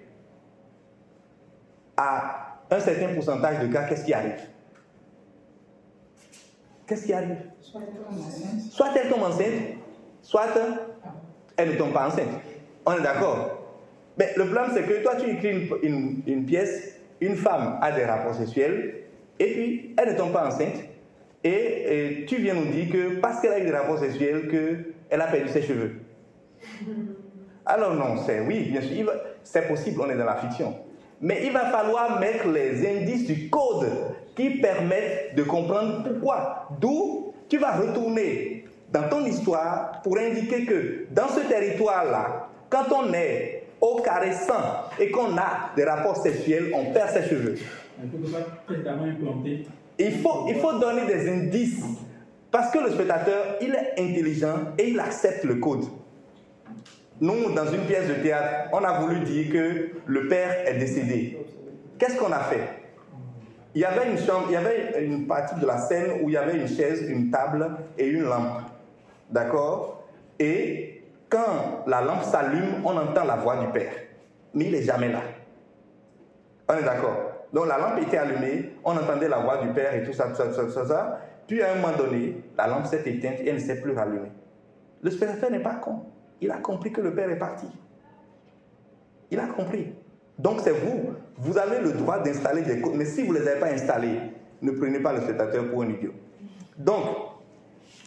[2.00, 4.38] À un certain pourcentage de cas, qu'est-ce qui arrive?
[6.86, 7.38] Qu'est-ce qui arrive?
[7.60, 9.78] Soit elle tombe enceinte,
[10.22, 10.46] soit
[11.56, 12.28] elle ne tombe pas enceinte.
[12.86, 13.58] On est d'accord?
[14.16, 18.34] Mais le problème, c'est que toi, tu écris une, pièce, une femme a des rapports
[18.34, 19.02] sexuels,
[19.40, 20.84] et puis elle ne tombe pas enceinte,
[21.42, 25.26] et, tu viens nous dire que parce qu'elle a eu des rapports sexuels, qu'elle a
[25.26, 25.96] perdu ses cheveux.
[27.66, 30.74] Alors non, c'est oui, bien sûr, c'est possible, on est dans la fiction.
[31.20, 33.88] Mais il va falloir mettre les indices du code
[34.36, 36.68] qui permettent de comprendre pourquoi.
[36.80, 43.12] D'où tu vas retourner dans ton histoire pour indiquer que dans ce territoire-là, quand on
[43.12, 44.52] est au carré 100
[45.00, 47.54] et qu'on a des rapports sexuels, on perd ses cheveux.
[49.98, 51.84] Il faut, il faut donner des indices
[52.50, 55.84] parce que le spectateur, il est intelligent et il accepte le code.
[57.20, 61.38] Nous, dans une pièce de théâtre, on a voulu dire que le père est décédé.
[61.98, 62.78] Qu'est-ce qu'on a fait?
[63.74, 67.30] Il y, avait une partie de la scène où il y avait une chaise, une
[67.30, 68.62] table et une lampe.
[69.30, 70.04] D'accord?
[70.38, 73.92] Et quand la lampe s'allume, on entend la voix du Père.
[74.54, 75.20] Mais il n'est jamais là.
[76.68, 77.16] On est d'accord?
[77.52, 80.36] Donc la lampe était allumée, on entendait la voix du Père et tout ça, tout
[80.36, 81.20] ça, tout ça, tout ça.
[81.46, 84.32] Puis à un moment donné, la lampe s'est éteinte et elle ne s'est plus rallumée.
[85.02, 86.02] Le spectateur n'est pas con.
[86.40, 87.66] Il a compris que le Père est parti.
[89.30, 89.92] Il a compris.
[90.38, 91.10] Donc c'est vous.
[91.36, 92.94] Vous avez le droit d'installer des codes.
[92.94, 94.18] Mais si vous ne les avez pas installés,
[94.62, 96.12] ne prenez pas le spectateur pour un idiot.
[96.76, 97.04] Donc,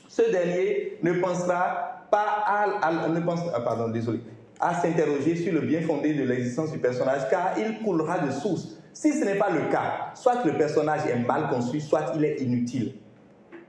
[0.07, 3.19] ce dernier ne pensera pas à, ne
[4.59, 8.32] ah, à s'interroger sur le bien fondé de l'existence du personnage, car il coulera de
[8.32, 8.77] source.
[8.93, 12.41] Si ce n'est pas le cas, soit le personnage est mal construit, soit il est
[12.41, 12.95] inutile.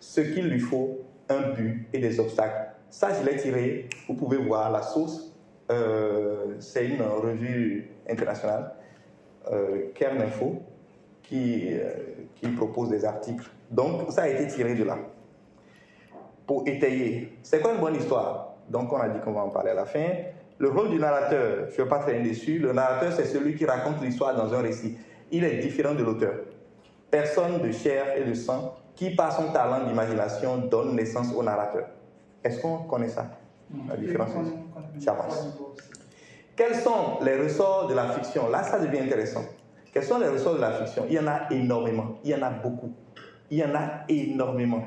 [0.00, 0.98] Ce qu'il lui faut,
[1.28, 2.71] un but et des obstacles.
[2.92, 3.88] Ça, je l'ai tiré.
[4.06, 5.32] Vous pouvez voir la source.
[5.70, 8.74] Euh, c'est une revue internationale,
[9.50, 10.62] euh, Kern Info,
[11.22, 11.90] qui, euh,
[12.34, 13.50] qui propose des articles.
[13.70, 14.98] Donc, ça a été tiré de là
[16.46, 17.32] pour étayer.
[17.42, 18.56] C'est quoi une bonne histoire?
[18.68, 20.04] Donc on a dit qu'on va en parler à la fin.
[20.58, 22.58] Le rôle du narrateur, je ne vais pas traîner dessus.
[22.58, 24.98] Le narrateur, c'est celui qui raconte l'histoire dans un récit.
[25.30, 26.34] Il est différent de l'auteur.
[27.10, 31.86] Personne de chair et de sang qui, par son talent d'imagination, donne naissance au narrateur.
[32.44, 33.30] Est-ce qu'on connaît ça
[33.88, 34.30] La différence
[34.98, 35.46] J'avance.
[36.56, 38.48] Quels sont les ressorts de la fiction?
[38.50, 39.44] Là, ça devient intéressant.
[39.92, 41.04] Quels sont les ressorts de la fiction?
[41.08, 42.18] Il y en a énormément.
[42.24, 42.92] Il y en a beaucoup.
[43.50, 44.84] Il y en a énormément.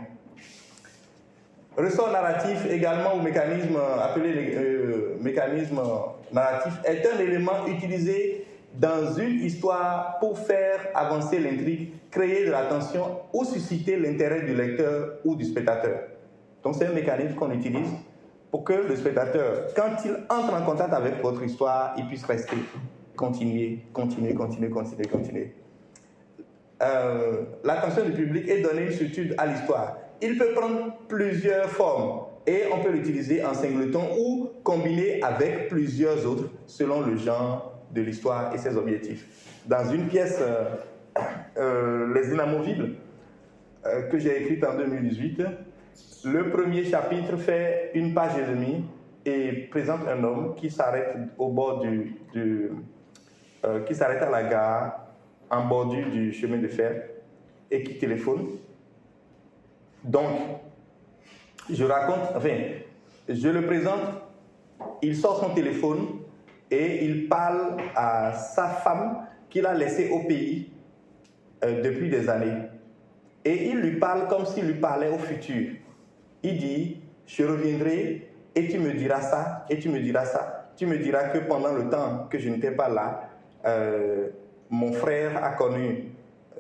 [1.78, 5.82] Ressort narratif également ou mécanisme appelé euh, mécanisme
[6.32, 13.20] narratif est un élément utilisé dans une histoire pour faire avancer l'intrigue, créer de l'attention
[13.34, 16.00] ou susciter l'intérêt du lecteur ou du spectateur.
[16.66, 17.92] Donc c'est un mécanisme qu'on utilise
[18.50, 22.58] pour que le spectateur, quand il entre en contact avec votre histoire, il puisse rester,
[23.16, 25.56] continuer, continuer, continuer, continuer, continuer.
[26.82, 29.98] Euh, l'attention du public est donnée une structure à l'histoire.
[30.24, 36.26] Il peut prendre plusieurs formes et on peut l'utiliser en singleton ou combiner avec plusieurs
[36.26, 39.28] autres selon le genre de l'histoire et ses objectifs.
[39.68, 40.76] Dans une pièce, euh,
[41.60, 42.96] euh, Les Inamovibles,
[44.10, 45.44] que j'ai écrite en 2018,
[46.24, 48.84] le premier chapitre fait une page et demie
[49.26, 52.16] et présente un homme qui s'arrête au bord du,
[53.86, 55.08] qui s'arrête à la gare
[55.50, 57.10] en bordure du chemin de fer
[57.70, 58.48] et qui téléphone.
[60.04, 60.30] Donc,
[61.70, 62.58] je raconte, enfin,
[63.28, 64.02] je le présente,
[65.02, 66.08] il sort son téléphone
[66.70, 70.72] et il parle à sa femme qu'il a laissée au pays
[71.64, 72.68] euh, depuis des années.
[73.44, 75.74] Et il lui parle comme s'il lui parlait au futur.
[76.46, 80.70] Il dit, je reviendrai et tu me diras ça, et tu me diras ça.
[80.78, 83.30] Tu me diras que pendant le temps que je n'étais pas là,
[83.66, 84.28] euh,
[84.70, 86.12] mon frère a connu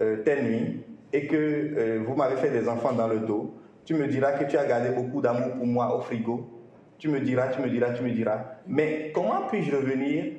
[0.01, 0.83] euh, telle nuit
[1.13, 3.53] et que euh, vous m'avez fait des enfants dans le dos,
[3.86, 6.49] tu me diras que tu as gardé beaucoup d'amour pour moi au frigo.
[6.97, 8.39] Tu me diras, tu me diras, tu me diras.
[8.65, 10.31] Mais comment puis-je revenir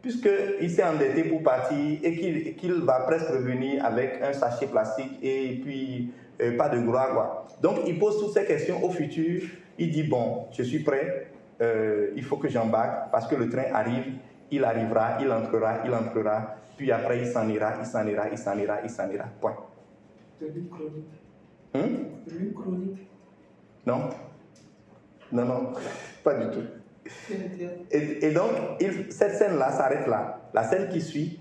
[0.00, 5.60] puisqu'il s'est endetté pour partir et qu'il va presque revenir avec un sachet plastique et
[5.64, 6.12] puis
[6.42, 7.46] euh, pas de gloire.
[7.62, 9.42] Donc il pose toutes ces questions au futur.
[9.78, 11.28] Il dit, bon, je suis prêt,
[12.14, 14.14] il faut que j'embarque parce que le train arrive,
[14.50, 16.56] il arrivera, il entrera, il entrera.
[16.76, 19.24] Puis après, il s'en ira, il s'en ira, il s'en ira, il s'en ira.
[19.40, 19.56] Point.
[20.38, 21.20] chronique.
[21.74, 22.52] Hum?
[22.54, 23.08] chronique.
[23.86, 24.10] Non.
[25.32, 25.72] Non, non,
[26.22, 26.66] pas du tout.
[27.90, 28.50] Et, donc,
[29.10, 30.40] cette scène-là s'arrête là.
[30.52, 31.40] La scène qui suit,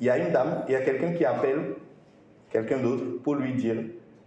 [0.00, 1.76] il y a une dame, il y a quelqu'un qui appelle
[2.50, 3.76] quelqu'un d'autre pour lui dire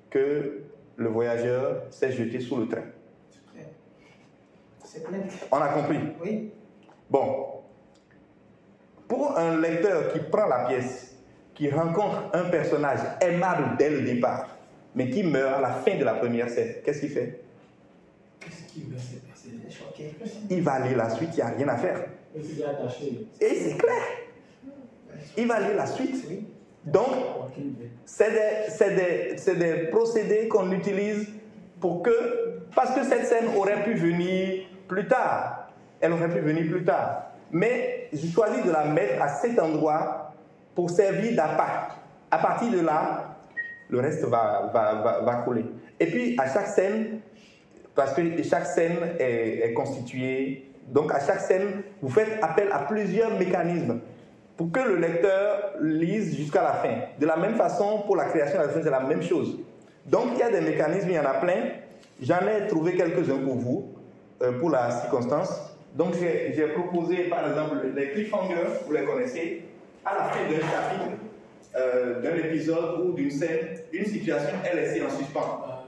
[0.10, 0.64] que
[0.96, 2.84] le voyageur s'est jeté sous le train.
[4.84, 5.22] C'est clair.
[5.52, 6.52] On a compris Oui.
[7.10, 7.62] Bon,
[9.08, 11.16] pour un lecteur qui prend la pièce,
[11.54, 14.56] qui rencontre un personnage aimable dès le départ,
[14.96, 17.42] mais qui meurt à la fin de la première scène, qu'est-ce qu'il fait?
[18.40, 19.50] Qu'est-ce qu'il va se passer
[20.50, 22.06] Il va lire la suite, il n'y a rien à faire.
[22.36, 24.04] Et c'est clair.
[25.38, 26.26] Il va lire la suite.
[26.86, 27.10] Donc,
[28.06, 31.28] c'est des, procédés qu'on utilise
[31.80, 35.70] pour que, parce que cette scène aurait pu venir plus tard.
[36.02, 40.34] Elle aurait pu venir plus tard mais j'ai choisi de la mettre à cet endroit
[40.76, 41.90] pour servir d'appât.
[42.32, 43.36] À partir de là,
[43.90, 45.66] le reste va, coller.
[46.00, 47.20] Et puis, à chaque scène,
[47.96, 53.38] parce que chaque scène est, constituée, donc à chaque scène, vous faites appel à plusieurs
[53.38, 54.00] mécanismes
[54.60, 56.94] pour que le lecteur lise jusqu'à la fin.
[57.18, 59.58] De la même façon, pour la création de la fin, c'est la même chose.
[60.06, 61.62] Donc, il y a des mécanismes, il y en a plein.
[62.22, 63.94] J'en ai trouvé quelques-uns pour vous,
[64.42, 65.78] euh, pour la circonstance.
[65.96, 69.64] Donc j'ai proposé par exemple les cliffhangers, vous les connaissez,
[70.06, 71.18] à la fin d'un chapitre,
[71.78, 75.86] euh, d'un épisode ou d'une scène, une situation est laissée en suspens.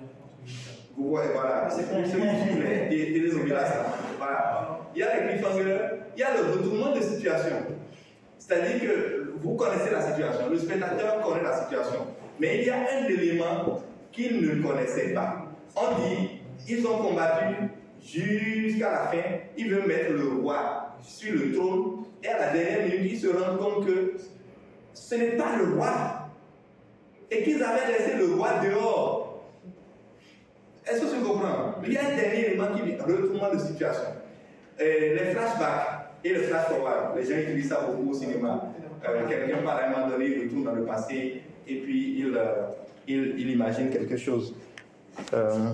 [0.98, 3.86] Vous voyez, voilà, c'est pour ceux qui les télénovelas.
[4.18, 4.80] Voilà.
[4.96, 5.80] Il y a les cliffhangers,
[6.16, 7.58] il y a le retournement de situation.
[8.42, 12.08] C'est-à-dire que vous connaissez la situation, le spectateur connaît la situation,
[12.40, 13.80] mais il y a un élément
[14.12, 15.46] qu'il ne connaissait pas.
[15.76, 17.70] On dit, ils ont combattu
[18.04, 22.88] jusqu'à la fin, il veut mettre le roi sur le trône, et à la dernière
[22.88, 24.14] minute, il se rend compte que
[24.92, 26.30] ce n'est pas le roi,
[27.30, 29.44] et qu'ils avaient laissé le roi dehors.
[30.88, 31.76] Est-ce que tu comprends?
[31.86, 34.16] Il y a un dernier élément qui vient, retournement de situation.
[34.80, 38.72] les flashbacks et le flash-forward, les gens utilisent ça beaucoup au cinéma.
[39.08, 42.68] Euh, quelqu'un, par un moment donné, retourne dans le passé, et puis il, euh,
[43.08, 44.56] il, il imagine quelque chose.
[45.34, 45.74] Euh,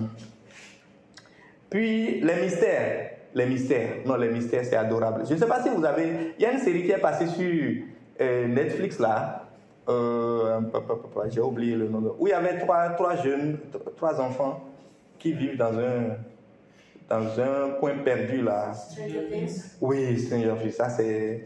[1.68, 3.10] puis les mystères.
[3.34, 3.96] Les mystères.
[4.06, 5.24] Non, les mystères, c'est adorable.
[5.28, 6.32] Je ne sais pas si vous avez.
[6.38, 7.84] Il y a une série qui est passée sur
[8.20, 9.44] euh, Netflix là.
[11.30, 12.14] J'ai oublié le nom.
[12.18, 13.58] Où il y avait trois, trois jeunes,
[13.96, 14.64] trois enfants
[15.18, 16.16] qui vivent dans un.
[17.08, 18.72] Dans un coin perdu là.
[19.80, 21.44] Oui, Stranger Things, ça c'est.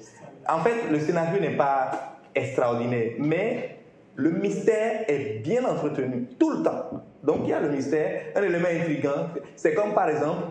[0.49, 3.77] En fait, le scénario n'est pas extraordinaire, mais
[4.17, 7.03] le mystère est bien entretenu tout le temps.
[7.23, 9.29] Donc il y a le mystère, un élément intriguant.
[9.55, 10.49] C'est comme par exemple,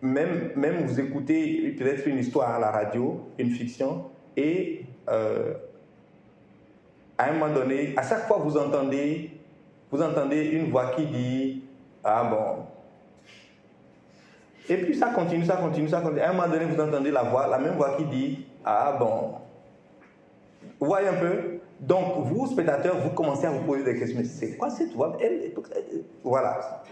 [0.00, 5.52] même, même vous écoutez peut-être une histoire à la radio, une fiction, et euh,
[7.18, 9.30] à un moment donné, à chaque fois vous entendez,
[9.90, 11.62] vous entendez une voix qui dit
[12.02, 12.61] Ah bon.
[14.68, 16.20] Et puis ça continue, ça continue, ça continue.
[16.20, 19.32] À un moment donné, vous entendez la voix, la même voix qui dit Ah bon.
[20.78, 21.58] Vous voyez un peu?
[21.80, 24.20] Donc, vous, spectateurs, vous commencez à vous poser des questions.
[24.24, 25.16] C'est quoi cette voix?
[25.20, 25.52] Elle-
[26.22, 26.82] Voilà.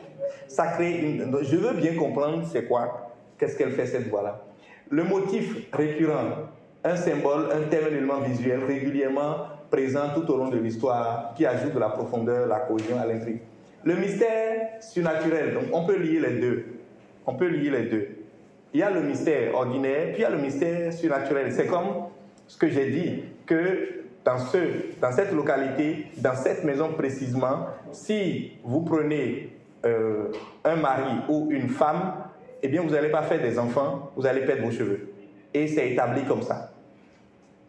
[0.48, 1.32] Ça crée une.
[1.42, 4.40] Je veux bien comprendre c'est quoi, qu'est-ce qu'elle fait cette voix-là.
[4.90, 6.48] Le motif récurrent,
[6.82, 9.36] un symbole, un thème, élément visuel régulièrement
[9.70, 13.40] présent tout au long de l'histoire qui ajoute de la profondeur, la cohésion à l'intrigue.
[13.84, 16.64] Le mystère surnaturel, donc on peut lier les deux.
[17.26, 18.08] On peut lier les deux.
[18.72, 21.52] Il y a le mystère ordinaire, puis il y a le mystère surnaturel.
[21.52, 22.06] C'est comme
[22.46, 24.58] ce que j'ai dit, que dans, ce,
[25.00, 29.50] dans cette localité, dans cette maison précisément, si vous prenez
[29.84, 30.30] euh,
[30.64, 32.14] un mari ou une femme,
[32.62, 35.08] eh bien vous n'allez pas faire des enfants, vous allez perdre vos cheveux.
[35.52, 36.72] Et c'est établi comme ça.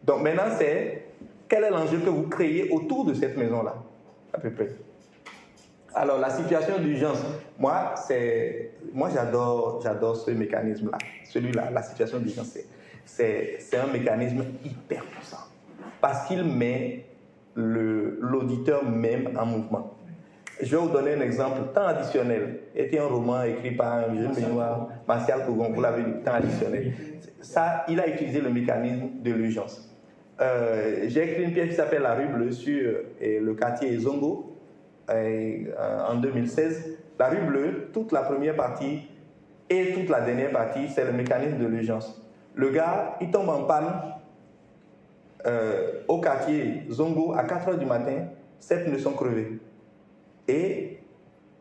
[0.03, 1.05] Donc maintenant, c'est
[1.47, 3.75] quel est l'enjeu que vous créez autour de cette maison-là,
[4.33, 4.69] à peu près?
[5.93, 7.21] Alors la situation d'urgence,
[7.59, 12.57] moi, c'est, moi j'adore, j'adore ce mécanisme-là, celui-là, la situation d'urgence,
[13.05, 15.45] c'est, c'est, un mécanisme hyper puissant
[15.99, 17.05] parce qu'il met
[17.55, 19.97] le, l'auditeur même en mouvement.
[20.61, 22.59] Je vais vous donner un exemple, temps additionnel.
[22.75, 26.93] Était un roman écrit par un jeune Béninois, Martial Kougon, vous l'avez dit, temps additionnel.
[27.41, 29.89] Ça, il a utilisé le mécanisme de l'urgence.
[30.39, 32.89] Euh, j'ai écrit une pièce qui s'appelle La rue bleue sur
[33.21, 34.50] euh, le quartier Zongo
[35.11, 36.97] euh, en 2016.
[37.19, 39.07] La rue bleue, toute la première partie
[39.69, 42.21] et toute la dernière partie, c'est le mécanisme de l'urgence.
[42.55, 43.91] Le gars, il tombe en panne
[45.45, 48.27] euh, au quartier Zongo à 4 heures du matin,
[48.59, 49.59] ses pneus sont crevés.
[50.47, 50.99] Et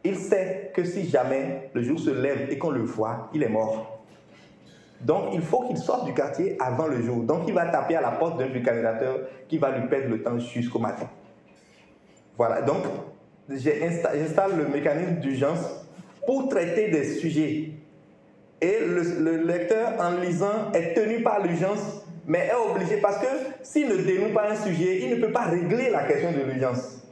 [0.05, 3.48] il sait que si jamais le jour se lève et qu'on le voit, il est
[3.48, 4.01] mort.
[5.01, 7.22] Donc il faut qu'il sorte du quartier avant le jour.
[7.22, 10.38] Donc il va taper à la porte d'un vulcanisateur qui va lui perdre le temps
[10.38, 11.09] jusqu'au matin.
[12.36, 12.82] Voilà, donc
[13.57, 15.86] j'installe le mécanisme d'urgence
[16.26, 17.70] pour traiter des sujets.
[18.61, 23.26] Et le, le lecteur, en lisant, est tenu par l'urgence, mais est obligé, parce que
[23.62, 27.03] s'il ne dénoue pas un sujet, il ne peut pas régler la question de l'urgence.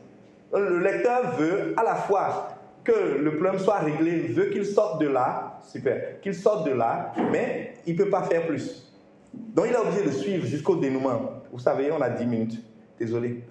[0.53, 2.49] Le lecteur veut à la fois
[2.85, 7.13] que le problème soit réglé, veut qu'il sorte de là, super, qu'il sorte de là,
[7.31, 8.91] mais il ne peut pas faire plus.
[9.35, 11.43] Donc il est obligé de suivre jusqu'au dénouement.
[11.53, 12.63] Vous savez, on a 10 minutes.
[12.99, 13.43] Désolé.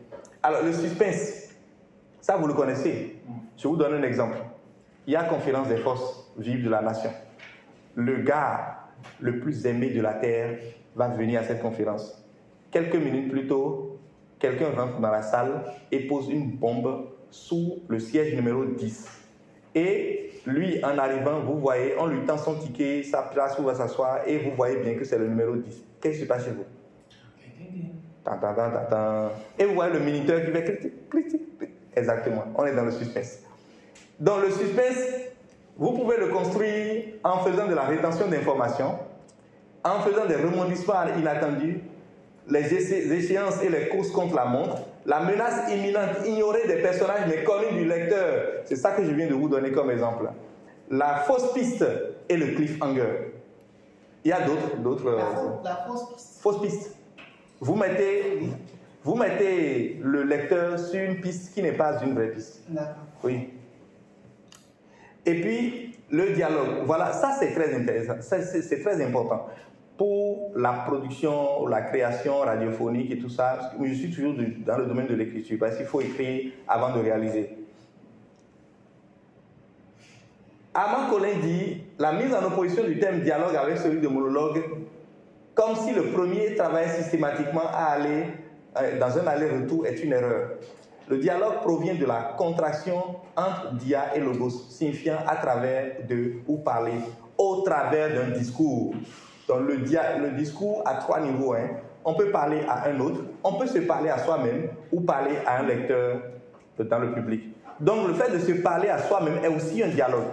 [0.41, 1.46] Alors le suspense,
[2.27, 3.15] ça vous le connaissez.
[3.55, 4.35] Je vous donne un exemple.
[5.07, 7.09] Il y a conférence des forces vives de la nation.
[7.95, 8.79] Le gars
[9.21, 10.57] le plus aimé de la terre
[10.93, 12.21] va venir à cette conférence.
[12.69, 13.97] Quelques minutes plus tôt,
[14.39, 19.07] quelqu'un rentre dans la salle et pose une bombe sous le siège numéro 10.
[19.75, 23.67] Et lui, en arrivant, vous voyez, on lui tend son ticket, sa place où il
[23.67, 25.85] va s'asseoir, et vous voyez bien que c'est le numéro 10.
[26.01, 26.65] Qu'est-ce qui se passe chez vous?
[29.57, 31.76] Et vous voyez le minuteur qui fait critique, critique, critique.
[31.97, 33.39] Exactement, on est dans le suspense.
[34.19, 34.97] Dans le suspense,
[35.77, 38.97] vous pouvez le construire en faisant de la rétention d'informations,
[39.83, 41.79] en faisant des rebondissements inattendus,
[42.49, 42.73] les
[43.13, 47.73] échéances et les courses contre la montre, la menace imminente, ignorer des personnages mais connus
[47.77, 48.61] du lecteur.
[48.65, 50.29] C'est ça que je viens de vous donner comme exemple.
[50.89, 51.85] La fausse piste
[52.29, 53.33] et le cliffhanger.
[54.23, 55.09] Il y a d'autres, d'autres.
[55.11, 56.41] La, fausse- la fausse piste.
[56.41, 56.95] fausse piste.
[57.59, 58.39] Vous mettez,
[59.03, 62.63] vous mettez le lecteur sur une piste qui n'est pas une vraie piste.
[62.69, 62.95] D'accord.
[63.23, 63.49] Oui.
[65.25, 66.83] Et puis, le dialogue.
[66.85, 68.21] Voilà, ça c'est très intéressant.
[68.21, 69.47] Ça, C'est très important
[69.97, 73.71] pour la production, la création radiophonique et tout ça.
[73.83, 74.35] Je suis toujours
[74.65, 77.57] dans le domaine de l'écriture parce qu'il faut écrire avant de réaliser.
[80.73, 84.63] Armand Collin dit la mise en opposition du thème dialogue avec celui de monologue,
[85.55, 88.25] comme si le premier travaillait systématiquement à aller
[88.99, 90.49] dans un aller-retour, est une erreur.
[91.09, 93.01] Le dialogue provient de la contraction
[93.35, 96.99] entre dia et logos, signifiant à travers de ou parler,
[97.37, 98.93] au travers d'un discours.
[99.47, 101.53] Donc le, dia- le discours a trois niveaux.
[101.53, 101.69] hein.
[102.03, 105.59] On peut parler à un autre, on peut se parler à soi-même ou parler à
[105.59, 106.17] un lecteur
[106.77, 107.55] dans le public.
[107.79, 110.23] Donc le fait de se parler à soi-même est aussi un dialogue.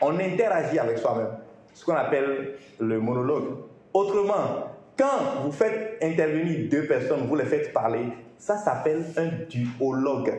[0.00, 1.28] On interagit avec soi-même,
[1.74, 3.56] ce qu'on appelle le monologue.
[3.92, 4.68] Autrement,
[5.02, 10.32] quand vous faites intervenir deux personnes, vous les faites parler, ça s'appelle un duologue.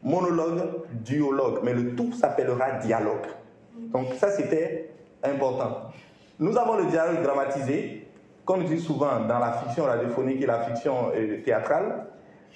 [0.00, 3.26] Monologue, duologue, mais le tout s'appellera dialogue.
[3.92, 4.90] Donc ça, c'était
[5.24, 5.90] important.
[6.38, 8.06] Nous avons le dialogue dramatisé,
[8.44, 12.06] qu'on utilise souvent dans la fiction radiophonique et la fiction euh, théâtrale.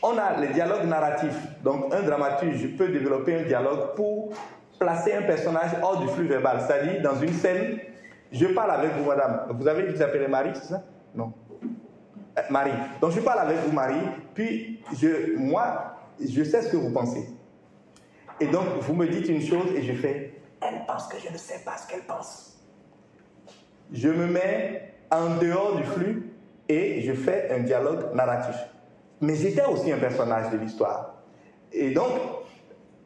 [0.03, 1.49] On a les dialogues narratifs.
[1.65, 4.33] Donc un dramaturge peut développer un dialogue pour
[4.79, 6.59] placer un personnage hors du flux verbal.
[6.61, 7.79] C'est-à-dire, dans une scène,
[8.33, 9.47] je parle avec vous, madame.
[9.51, 10.83] Vous avez dit que vous appelez Marie, c'est ça?
[11.15, 11.33] Non.
[12.39, 12.73] Euh, Marie.
[13.01, 17.29] Donc je parle avec vous, Marie, puis je, moi, je sais ce que vous pensez.
[18.41, 21.39] Et donc, vous me dites une chose et je fais, elle pense que je ne
[21.39, 22.59] sais pas ce qu'elle pense.
[23.93, 26.33] Je me mets en dehors du flux
[26.69, 28.57] et je fais un dialogue narratif.
[29.21, 31.15] Mais j'étais aussi un personnage de l'histoire.
[31.73, 32.11] Et donc,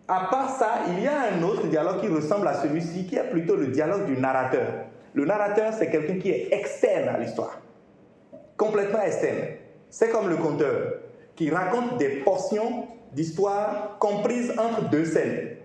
[0.09, 3.31] à part ça, il y a un autre dialogue qui ressemble à celui-ci, qui est
[3.31, 4.87] plutôt le dialogue du narrateur.
[5.15, 7.61] Le narrateur, c'est quelqu'un qui est externe à l'histoire,
[8.57, 9.39] complètement externe.
[9.89, 10.95] C'est comme le conteur,
[11.35, 15.57] qui raconte des portions d'histoire comprises entre deux scènes,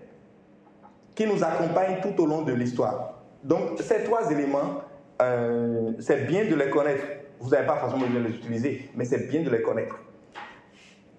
[1.14, 3.22] qui nous accompagnent tout au long de l'histoire.
[3.44, 4.80] Donc, ces trois éléments,
[5.22, 7.04] euh, c'est bien de les connaître.
[7.38, 9.96] Vous n'avez pas forcément besoin de les utiliser, mais c'est bien de les connaître.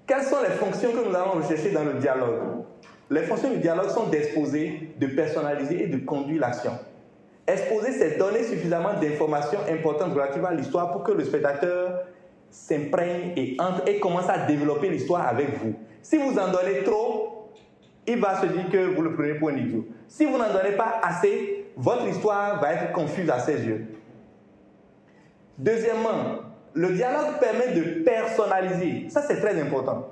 [0.05, 2.63] Quelles sont les fonctions que nous allons rechercher dans le dialogue?
[3.09, 6.73] Les fonctions du dialogue sont d'exposer, de personnaliser et de conduire l'action.
[7.47, 12.03] Exposer, c'est donner suffisamment d'informations importantes relatives à l'histoire pour que le spectateur
[12.49, 15.73] s'imprègne et entre et commence à développer l'histoire avec vous.
[16.01, 17.49] Si vous en donnez trop,
[18.05, 19.85] il va se dire que vous le prenez pour un idiot.
[20.09, 23.85] Si vous n'en donnez pas assez, votre histoire va être confuse à ses yeux.
[25.57, 26.41] Deuxièmement,
[26.73, 29.09] le dialogue permet de personnaliser.
[29.09, 30.09] Ça, c'est très important.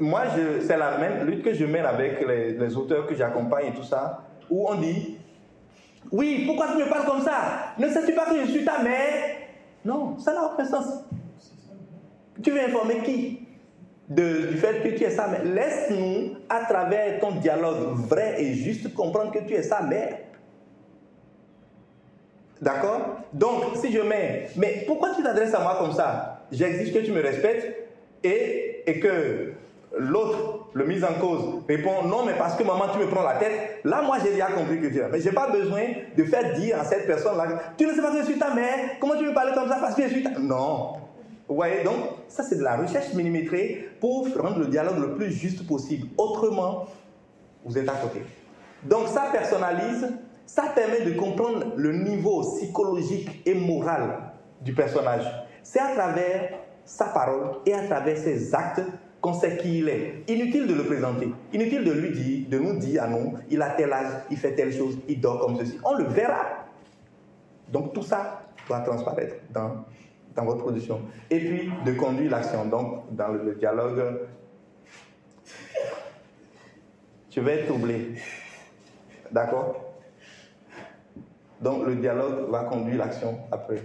[0.00, 0.22] Moi,
[0.60, 3.84] c'est la même lutte que je mène avec les, les auteurs que j'accompagne et tout
[3.84, 5.18] ça, où on dit
[6.10, 7.74] Oui, pourquoi tu me parles comme ça?
[7.78, 9.36] Ne sais-tu pas que je suis ta mère?
[9.84, 11.04] Non, ça n'a aucun sens.
[12.42, 13.46] Tu veux informer qui?
[14.08, 15.44] De, du fait que tu es sa mère.
[15.44, 20.18] Laisse-nous, à travers ton dialogue vrai et juste, comprendre que tu es sa mère.
[22.60, 23.20] D'accord?
[23.32, 26.46] Donc, si je mets, mais pourquoi tu t'adresses à moi comme ça?
[26.50, 27.72] J'exige que tu me respectes
[28.24, 29.52] et, et que
[29.96, 33.34] l'autre, le mis en cause, répond non, mais parce que maman, tu me prends la
[33.34, 33.80] tête.
[33.84, 35.08] Là, moi, j'ai déjà compris que tu es.
[35.10, 35.82] Mais je n'ai pas besoin
[36.16, 37.46] de faire dire à cette personne-là
[37.76, 38.98] Tu ne sais pas que je suis ta mère.
[39.00, 40.30] Comment tu veux parler comme ça parce que je suis ta?
[40.38, 40.92] Non.
[41.48, 41.96] Vous voyez, donc,
[42.28, 46.08] ça, c'est de la recherche millimétrée pour rendre le dialogue le plus juste possible.
[46.18, 46.86] Autrement,
[47.64, 48.22] vous êtes à côté.
[48.84, 50.06] Donc, ça personnalise
[50.48, 55.24] ça permet de comprendre le niveau psychologique et moral du personnage.
[55.62, 56.54] C'est à travers
[56.86, 58.80] sa parole et à travers ses actes
[59.20, 60.24] qu'on sait qui il est.
[60.28, 61.28] Inutile de le présenter.
[61.52, 64.54] Inutile de lui dire, de nous dire à nous, il a tel âge, il fait
[64.54, 65.78] telle chose, il dort comme ceci.
[65.84, 66.66] On le verra.
[67.72, 69.84] Donc tout ça doit transparaître dans,
[70.34, 71.00] dans votre production.
[71.30, 72.64] Et puis de conduire l'action.
[72.66, 74.20] Donc dans le, dialogue,
[77.30, 78.14] je vais être troublé.
[79.30, 79.84] D'accord?
[81.60, 83.82] Donc le dialogue va conduire l'action après.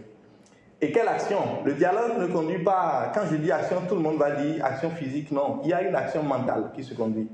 [0.83, 1.37] Et quelle action?
[1.63, 4.89] Le dialogue ne conduit pas, quand je dis action, tout le monde va dire action
[4.89, 5.61] physique, non.
[5.63, 7.29] Il y a une action mentale qui se conduit.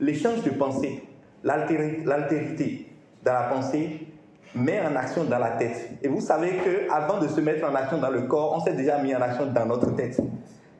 [0.00, 1.04] L'échange de pensée,
[1.44, 2.92] l'altérité
[3.24, 4.04] dans la pensée
[4.52, 5.90] met en action dans la tête.
[6.02, 8.98] Et vous savez qu'avant de se mettre en action dans le corps, on s'est déjà
[8.98, 10.20] mis en action dans notre tête.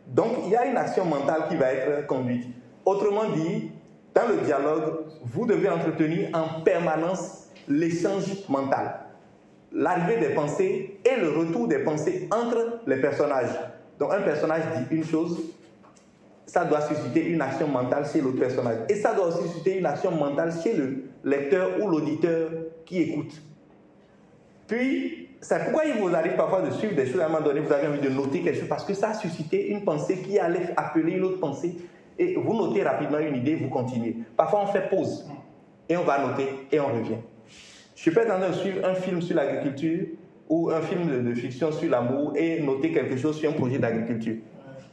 [0.08, 2.48] Donc il y a une action mentale qui va être conduite.
[2.84, 3.70] Autrement dit,
[4.12, 9.06] dans le dialogue, vous devez entretenir en permanence l'échange mental,
[9.72, 13.50] l'arrivée des pensées et le retour des pensées entre les personnages.
[13.98, 15.40] Donc un personnage dit une chose,
[16.46, 18.78] ça doit susciter une action mentale chez l'autre personnage.
[18.88, 22.50] Et ça doit aussi susciter une action mentale chez le lecteur ou l'auditeur
[22.86, 23.32] qui écoute.
[24.66, 27.60] Puis, c'est pourquoi il vous arrive parfois de suivre des choses à un moment donné,
[27.60, 30.38] vous avez envie de noter quelque chose, parce que ça a suscité une pensée qui
[30.38, 31.74] allait appeler une autre pensée.
[32.18, 34.16] Et vous notez rapidement une idée, vous continuez.
[34.36, 35.26] Parfois, on fait pause
[35.88, 37.18] et on va noter et on revient.
[38.00, 40.06] Je peux être en train de suivre un film sur l'agriculture
[40.48, 44.36] ou un film de, fiction sur l'amour et noter quelque chose sur un projet d'agriculture.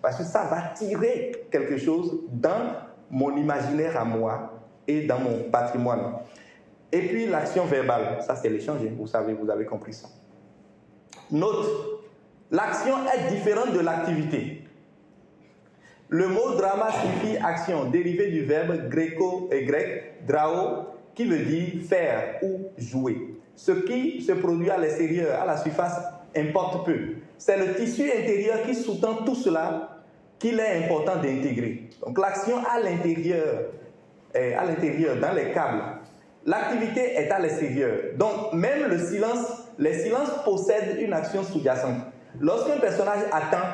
[0.01, 2.73] Parce que ça va tirer quelque chose dans
[3.11, 6.15] mon imaginaire à moi et dans mon patrimoine.
[6.91, 8.93] Et puis l'action verbale, ça c'est l'échange, hein.
[8.97, 10.07] vous savez, vous avez compris ça.
[11.29, 12.01] Note,
[12.49, 14.63] l'action est différente de l'activité.
[16.09, 21.81] Le mot drama signifie action, dérivé du verbe gréco et grec drao, qui veut dire
[21.87, 23.35] faire ou jouer.
[23.55, 25.97] Ce qui se produit à l'extérieur, à la surface,
[26.35, 26.97] importe peu.
[27.37, 30.01] C'est le tissu intérieur qui sous-tend tout cela
[30.37, 31.89] qu'il est important d'intégrer.
[32.05, 33.71] Donc l'action à l'intérieur,
[34.33, 35.83] à l'intérieur, dans les câbles.
[36.45, 37.91] L'activité est à l'extérieur.
[38.17, 42.01] Donc même le silence, les silences possèdent une action sous-jacente.
[42.39, 43.65] Lorsqu'un personnage attend,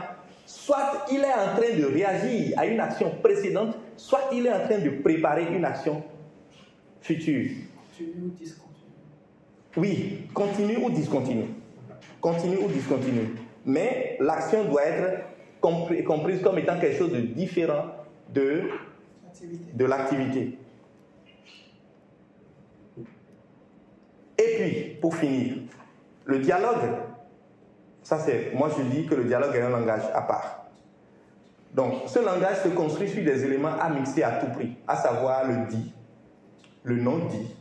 [0.46, 4.68] soit il est en train de réagir à une action précédente, soit il est en
[4.68, 6.04] train de préparer une action
[7.02, 7.50] futur.
[7.98, 8.68] Continue ou discontinue?
[9.78, 11.46] Oui, continue ou discontinue.
[12.20, 13.30] Continue ou discontinue.
[13.66, 15.24] Mais l'action doit être
[15.62, 17.86] compri- comprise comme étant quelque chose de différent
[18.34, 18.64] de
[19.86, 20.58] l'activité.
[24.38, 25.58] Et puis, pour finir,
[26.26, 26.90] le dialogue,
[28.02, 30.66] ça c'est, moi je dis que le dialogue est un langage à part.
[31.74, 35.48] Donc, ce langage se construit sur des éléments à mixer à tout prix, à savoir
[35.48, 35.94] le dit,
[36.84, 37.56] le non dit.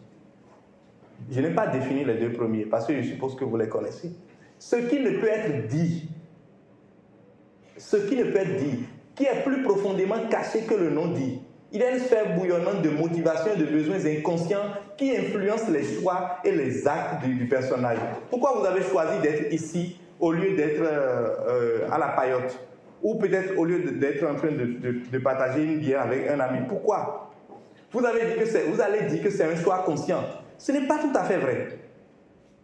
[1.31, 4.13] Je n'ai pas défini les deux premiers parce que je suppose que vous les connaissez.
[4.59, 6.09] Ce qui ne peut être dit,
[7.77, 11.41] ce qui ne peut être dit, qui est plus profondément caché que le non dit.
[11.73, 15.85] Il y a une sphère bouillonnante de motivation et de besoins inconscients qui influencent les
[15.85, 17.99] choix et les actes du, personnage.
[18.29, 22.59] Pourquoi vous avez choisi d'être ici au lieu d'être euh, euh, à la paillote?
[23.03, 26.59] Ou peut-être au lieu d'être en train de partager une bière avec un ami?
[26.69, 27.30] Pourquoi?
[27.93, 30.23] Vous, avez dit que vous allez dire que c'est un choix conscient.
[30.59, 31.69] Ce n'est pas tout à fait vrai.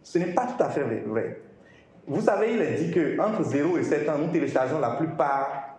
[0.03, 1.41] Ce n'est pas tout à fait vrai.
[2.07, 5.77] Vous savez, il est dit qu'entre 0 et 7 ans, nous téléchargeons la plupart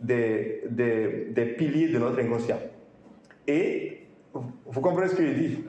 [0.00, 2.60] des, des, des piliers de notre inconscient.
[3.48, 5.64] Et vous- comprenez ce que je dis?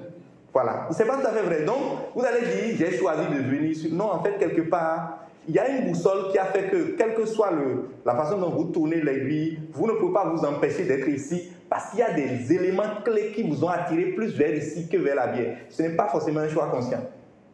[0.53, 0.87] Voilà.
[0.91, 1.63] C'est pas tout à fait vrai.
[1.65, 1.75] Donc,
[2.15, 3.75] vous allez dire, j'ai choisi de venir.
[3.91, 7.13] Non, en fait, quelque part, il y a une boussole qui a fait que, quelle
[7.15, 10.85] que soit le, la façon dont vous tournez l'aiguille, vous ne pouvez pas vous empêcher
[10.85, 14.55] d'être ici parce qu'il y a des éléments clés qui vous ont attiré plus vers
[14.55, 15.57] ici que vers la bière.
[15.67, 17.01] Ce n'est pas forcément un choix conscient.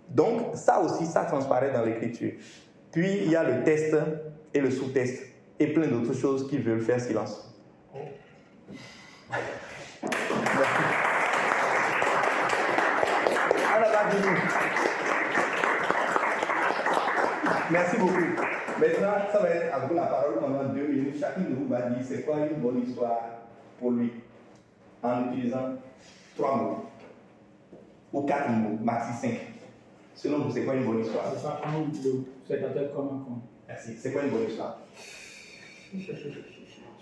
[0.09, 2.33] Donc, ça aussi, ça transparaît dans l'écriture.
[2.91, 3.95] Puis, il y a le test
[4.53, 5.23] et le sous-test
[5.59, 7.51] et plein d'autres choses qui veulent faire silence.
[17.71, 18.13] Merci beaucoup.
[18.79, 21.19] Maintenant, ça va être à vous la parole pendant deux minutes.
[21.19, 23.40] Chacun de vous va dire c'est quoi une bonne histoire
[23.81, 24.11] pour lui
[25.03, 25.73] en utilisant
[26.37, 26.85] trois mots
[28.13, 29.39] ou quatre mots, maxi cinq.
[30.13, 31.25] Selon vous, c'est quoi une bonne histoire?
[31.33, 31.59] C'est ça,
[32.45, 33.41] spectateur comme un con.
[33.67, 33.93] Merci.
[33.97, 34.77] C'est quoi une bonne histoire?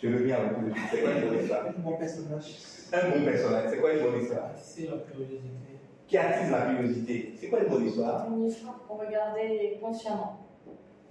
[0.02, 0.84] Je reviens à vous suite.
[0.90, 1.66] C'est quoi une bonne histoire?
[1.66, 2.56] Un bon personnage.
[2.94, 4.50] Un bon personnage, c'est quoi une bonne histoire?
[4.56, 5.50] C'est la curiosité.
[6.08, 7.34] Qui attise la curiosité?
[7.38, 8.28] C'est quoi une bonne histoire?
[8.32, 10.38] Une histoire qu'on veut garder consciemment.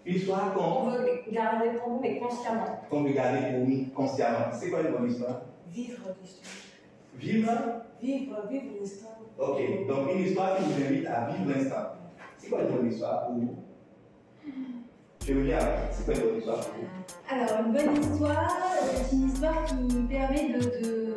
[0.06, 2.80] Une histoire On qu'on veut garder pour nous, mais consciemment.
[2.88, 4.46] qu'on veut garder pour nous consciemment.
[4.52, 5.42] C'est quoi une bonne histoire?
[5.72, 6.54] Vivre l'histoire.
[7.18, 7.52] Vivre?
[8.02, 9.18] Vivre, vivre l'histoire.
[9.38, 9.58] Ok,
[9.88, 11.86] donc une histoire qui vous invite à vivre l'instant.
[12.38, 13.56] C'est quoi une bonne histoire pour vous?
[15.20, 16.88] C'est quoi une bonne histoire pour vous?
[17.30, 18.50] Alors, une bonne histoire,
[18.94, 19.74] c'est une histoire qui
[20.08, 21.14] permet de, de,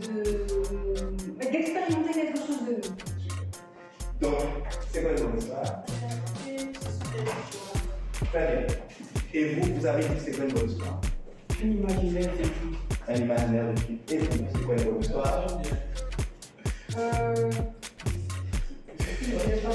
[0.00, 2.94] de- d'expérimenter quelque chose de nouveau.
[4.20, 4.38] Donc,
[4.90, 5.84] c'est quoi une bonne histoire
[8.32, 8.66] Très bien.
[9.34, 11.00] Et vous, vous avez dit c'est quoi une bonne histoire
[11.62, 12.50] Une imaginaire vécu.
[13.08, 15.46] Un imaginaire de qui Et c'est quoi une bonne histoire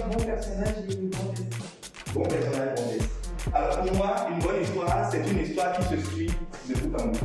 [0.10, 2.14] bon personnage et une bonne histoire.
[2.14, 3.54] Bon personnage, bon.
[3.54, 6.32] Alors pour moi, une bonne histoire, c'est une histoire qui se suit
[6.70, 7.20] de bout en bout.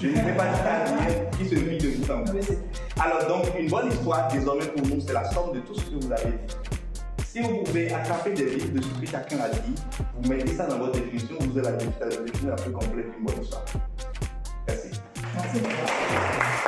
[0.00, 2.38] Je ne sais pas dire qui se suit de bout en bout.
[3.00, 6.04] Alors donc, une bonne histoire, désormais pour nous, c'est la somme de tout ce que
[6.04, 6.54] vous avez dit.
[7.26, 9.74] Si vous pouvez attraper des livres de ce que chacun a dit,
[10.20, 13.42] vous mettez ça dans votre définition, vous avez la définition la plus complète d'une bonne
[13.42, 13.64] histoire.
[15.52, 16.59] Thank you.